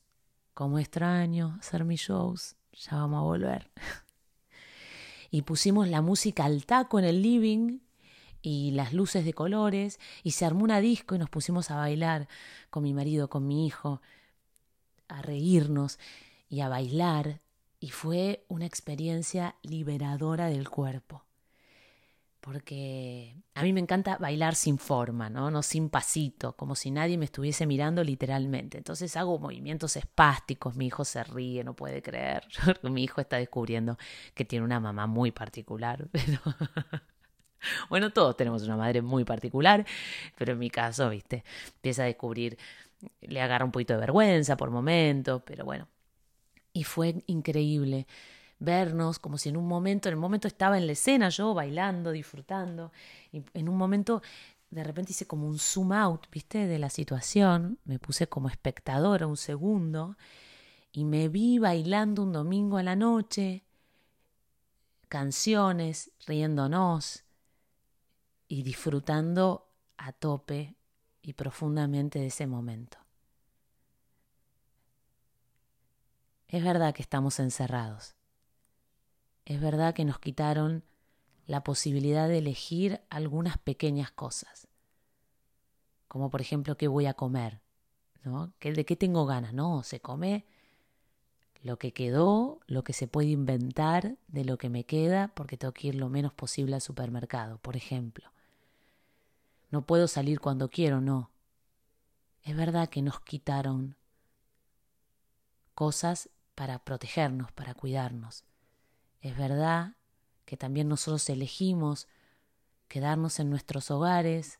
Como 0.55 0.79
extraño 0.79 1.57
hacer 1.59 1.85
mis 1.85 2.03
shows, 2.03 2.55
ya 2.72 2.99
vamos 2.99 3.18
a 3.18 3.22
volver. 3.22 3.68
y 5.33 5.42
pusimos 5.42 5.88
la 5.88 6.03
música 6.03 6.44
al 6.44 6.66
taco 6.66 7.01
en 7.01 7.05
el 7.05 7.20
living 7.20 7.81
y 8.42 8.70
las 8.70 8.92
luces 8.92 9.25
de 9.25 9.35
colores 9.35 9.99
y 10.22 10.31
se 10.31 10.44
armó 10.44 10.62
una 10.62 10.81
disco 10.81 11.16
y 11.16 11.18
nos 11.18 11.31
pusimos 11.31 11.72
a 11.72 11.79
bailar 11.79 12.29
con 12.70 12.85
mi 12.85 12.94
marido, 12.94 13.29
con 13.29 13.44
mi 13.44 13.66
hijo 13.66 14.01
a 15.09 15.20
reírnos 15.22 15.99
y 16.48 16.61
a 16.61 16.68
bailar 16.68 17.40
y 17.80 17.90
fue 17.90 18.44
una 18.48 18.66
experiencia 18.66 19.56
liberadora 19.62 20.46
del 20.48 20.68
cuerpo. 20.68 21.24
Porque 22.40 23.35
a 23.54 23.62
mí 23.62 23.72
me 23.72 23.80
encanta 23.80 24.18
bailar 24.18 24.54
sin 24.54 24.78
forma, 24.78 25.28
¿no? 25.28 25.50
No 25.50 25.62
sin 25.64 25.88
pasito, 25.90 26.56
como 26.56 26.76
si 26.76 26.92
nadie 26.92 27.18
me 27.18 27.24
estuviese 27.24 27.66
mirando 27.66 28.04
literalmente. 28.04 28.78
Entonces 28.78 29.16
hago 29.16 29.40
movimientos 29.40 29.96
espásticos, 29.96 30.76
mi 30.76 30.87
hijo 30.87 31.04
se 31.04 31.24
ríe, 31.24 31.64
no 31.64 31.74
puede 31.74 32.02
creer. 32.02 32.44
mi 32.82 33.02
hijo 33.02 33.20
está 33.20 33.38
descubriendo 33.38 33.98
que 34.35 34.44
tiene 34.44 34.64
una 34.64 34.78
mamá 34.78 35.09
muy 35.09 35.32
particular, 35.32 36.09
pero 36.12 36.40
bueno, 37.90 38.12
todos 38.12 38.37
tenemos 38.37 38.62
una 38.62 38.76
madre 38.76 39.02
muy 39.02 39.24
particular, 39.24 39.85
pero 40.37 40.52
en 40.52 40.59
mi 40.61 40.70
caso, 40.70 41.11
viste, 41.11 41.42
empieza 41.74 42.04
a 42.04 42.06
descubrir 42.06 42.56
le 43.20 43.40
agarra 43.40 43.64
un 43.64 43.72
poquito 43.72 43.94
de 43.94 44.00
vergüenza 44.00 44.56
por 44.56 44.70
momentos, 44.70 45.42
pero 45.44 45.64
bueno. 45.64 45.88
Y 46.76 46.84
fue 46.84 47.22
increíble 47.26 48.06
vernos 48.58 49.18
como 49.18 49.38
si 49.38 49.48
en 49.48 49.56
un 49.56 49.66
momento, 49.66 50.10
en 50.10 50.12
el 50.12 50.20
momento 50.20 50.46
estaba 50.46 50.76
en 50.76 50.84
la 50.84 50.92
escena 50.92 51.30
yo 51.30 51.54
bailando, 51.54 52.10
disfrutando, 52.10 52.92
y 53.32 53.42
en 53.54 53.70
un 53.70 53.78
momento 53.78 54.20
de 54.68 54.84
repente 54.84 55.12
hice 55.12 55.26
como 55.26 55.48
un 55.48 55.58
zoom 55.58 55.92
out, 55.92 56.26
¿viste? 56.30 56.66
De 56.66 56.78
la 56.78 56.90
situación, 56.90 57.78
me 57.86 57.98
puse 57.98 58.28
como 58.28 58.50
espectadora 58.50 59.26
un 59.26 59.38
segundo 59.38 60.18
y 60.92 61.06
me 61.06 61.30
vi 61.30 61.58
bailando 61.58 62.22
un 62.22 62.34
domingo 62.34 62.76
a 62.76 62.82
la 62.82 62.94
noche, 62.94 63.64
canciones, 65.08 66.10
riéndonos 66.26 67.24
y 68.48 68.64
disfrutando 68.64 69.70
a 69.96 70.12
tope 70.12 70.76
y 71.22 71.32
profundamente 71.32 72.18
de 72.18 72.26
ese 72.26 72.46
momento. 72.46 73.06
Es 76.48 76.62
verdad 76.62 76.94
que 76.94 77.02
estamos 77.02 77.40
encerrados. 77.40 78.14
Es 79.44 79.61
verdad 79.61 79.94
que 79.94 80.04
nos 80.04 80.18
quitaron 80.18 80.85
la 81.46 81.62
posibilidad 81.62 82.28
de 82.28 82.38
elegir 82.38 83.00
algunas 83.11 83.59
pequeñas 83.59 84.11
cosas. 84.11 84.68
Como 86.09 86.30
por 86.30 86.40
ejemplo 86.40 86.76
qué 86.76 86.88
voy 86.88 87.06
a 87.06 87.14
comer, 87.14 87.61
¿no? 88.24 88.52
¿De 88.61 88.85
qué 88.85 88.96
tengo 88.96 89.26
ganas? 89.26 89.52
No, 89.52 89.82
se 89.82 90.00
come 90.00 90.44
lo 91.62 91.78
que 91.78 91.92
quedó, 91.92 92.61
lo 92.66 92.85
que 92.85 92.92
se 92.92 93.09
puede 93.09 93.28
inventar 93.28 94.16
de 94.28 94.44
lo 94.44 94.56
que 94.56 94.68
me 94.68 94.85
queda, 94.85 95.28
porque 95.35 95.56
tengo 95.56 95.72
que 95.72 95.88
ir 95.88 95.94
lo 95.96 96.09
menos 96.09 96.32
posible 96.32 96.76
al 96.76 96.80
supermercado, 96.80 97.59
por 97.59 97.76
ejemplo. 97.76 98.30
No 99.70 99.82
puedo 99.82 100.06
salir 100.06 100.40
cuando 100.40 100.68
quiero, 100.68 101.00
no. 101.00 101.30
Es 102.42 102.56
verdad 102.56 102.88
que 102.88 103.02
nos 103.02 103.20
quitaron 103.20 103.96
cosas 105.74 106.30
para 106.57 106.81
protegernos, 106.81 107.53
para 107.53 107.75
cuidarnos. 107.75 108.45
Es 109.21 109.37
verdad 109.37 109.95
que 110.45 110.57
también 110.57 110.88
nosotros 110.88 111.29
elegimos 111.29 112.09
quedarnos 112.88 113.38
en 113.38 113.51
nuestros 113.51 113.90
hogares 113.92 114.59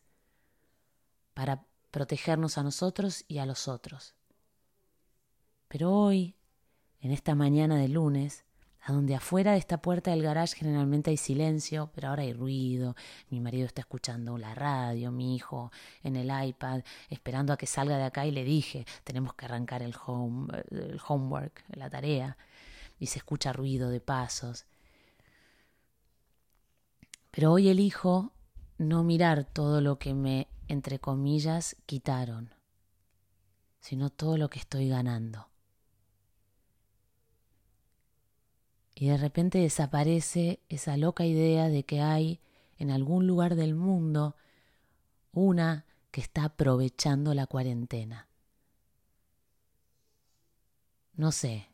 para 1.33 1.65
protegernos 1.91 2.57
a 2.57 2.63
nosotros 2.63 3.25
y 3.27 3.39
a 3.39 3.45
los 3.45 3.67
otros. 3.67 4.13
Pero 5.67 5.91
hoy, 5.91 6.37
en 7.01 7.11
esta 7.11 7.35
mañana 7.35 7.77
de 7.77 7.87
lunes, 7.87 8.45
a 8.81 8.93
donde 8.93 9.15
afuera 9.15 9.51
de 9.51 9.57
esta 9.57 9.81
puerta 9.81 10.11
del 10.11 10.23
garage 10.23 10.55
generalmente 10.55 11.09
hay 11.09 11.17
silencio, 11.17 11.91
pero 11.93 12.09
ahora 12.09 12.23
hay 12.23 12.33
ruido, 12.33 12.95
mi 13.29 13.39
marido 13.39 13.65
está 13.65 13.81
escuchando 13.81 14.37
la 14.37 14.55
radio, 14.55 15.11
mi 15.11 15.35
hijo 15.35 15.71
en 16.03 16.15
el 16.15 16.31
iPad, 16.47 16.81
esperando 17.09 17.53
a 17.53 17.57
que 17.57 17.67
salga 17.67 17.97
de 17.97 18.05
acá 18.05 18.25
y 18.25 18.31
le 18.31 18.43
dije, 18.43 18.85
tenemos 19.03 19.33
que 19.33 19.45
arrancar 19.45 19.81
el, 19.81 19.95
home, 20.05 20.47
el 20.71 20.99
homework, 21.05 21.63
la 21.69 21.89
tarea, 21.89 22.37
y 22.99 23.07
se 23.07 23.19
escucha 23.19 23.53
ruido 23.53 23.89
de 23.89 23.99
pasos. 23.99 24.65
Pero 27.31 27.51
hoy 27.51 27.69
elijo 27.69 28.31
no 28.77 29.03
mirar 29.03 29.43
todo 29.43 29.81
lo 29.81 29.99
que 29.99 30.13
me, 30.13 30.47
entre 30.67 30.99
comillas, 30.99 31.75
quitaron, 31.85 32.53
sino 33.79 34.09
todo 34.09 34.37
lo 34.37 34.49
que 34.49 34.59
estoy 34.59 34.89
ganando. 34.89 35.49
Y 38.99 39.09
de 39.09 39.17
repente 39.17 39.59
desaparece 39.59 40.59
esa 40.69 40.97
loca 40.97 41.23
idea 41.23 41.69
de 41.69 41.83
que 41.83 42.01
hay 42.01 42.39
en 42.79 42.89
algún 42.89 43.27
lugar 43.27 43.53
del 43.53 43.75
mundo 43.75 44.35
una 45.31 45.85
que 46.09 46.19
está 46.19 46.45
aprovechando 46.45 47.35
la 47.35 47.45
cuarentena. 47.45 48.27
No 51.13 51.31
sé 51.31 51.69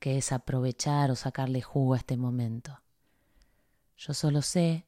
qué 0.00 0.18
es 0.18 0.32
aprovechar 0.32 1.12
o 1.12 1.14
sacarle 1.14 1.62
jugo 1.62 1.94
a 1.94 1.98
este 1.98 2.16
momento. 2.16 2.80
Yo 3.96 4.12
solo 4.12 4.42
sé 4.42 4.86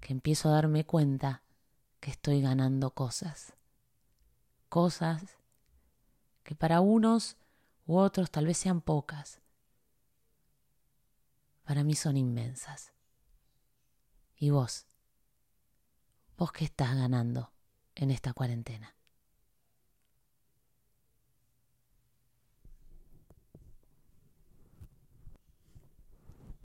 que 0.00 0.14
empiezo 0.14 0.48
a 0.48 0.52
darme 0.52 0.86
cuenta 0.86 1.42
que 2.00 2.10
estoy 2.10 2.40
ganando 2.40 2.92
cosas. 2.92 3.52
Cosas 4.70 5.36
que 6.44 6.54
para 6.54 6.80
unos 6.80 7.36
u 7.86 7.98
otros 7.98 8.30
tal 8.30 8.46
vez 8.46 8.56
sean 8.56 8.80
pocas, 8.80 9.42
para 11.68 11.84
mí 11.84 11.94
son 11.94 12.16
inmensas. 12.16 12.94
¿Y 14.36 14.48
vos? 14.48 14.86
¿Vos 16.38 16.50
qué 16.50 16.64
estás 16.64 16.96
ganando 16.96 17.52
en 17.94 18.10
esta 18.10 18.32
cuarentena? 18.32 18.96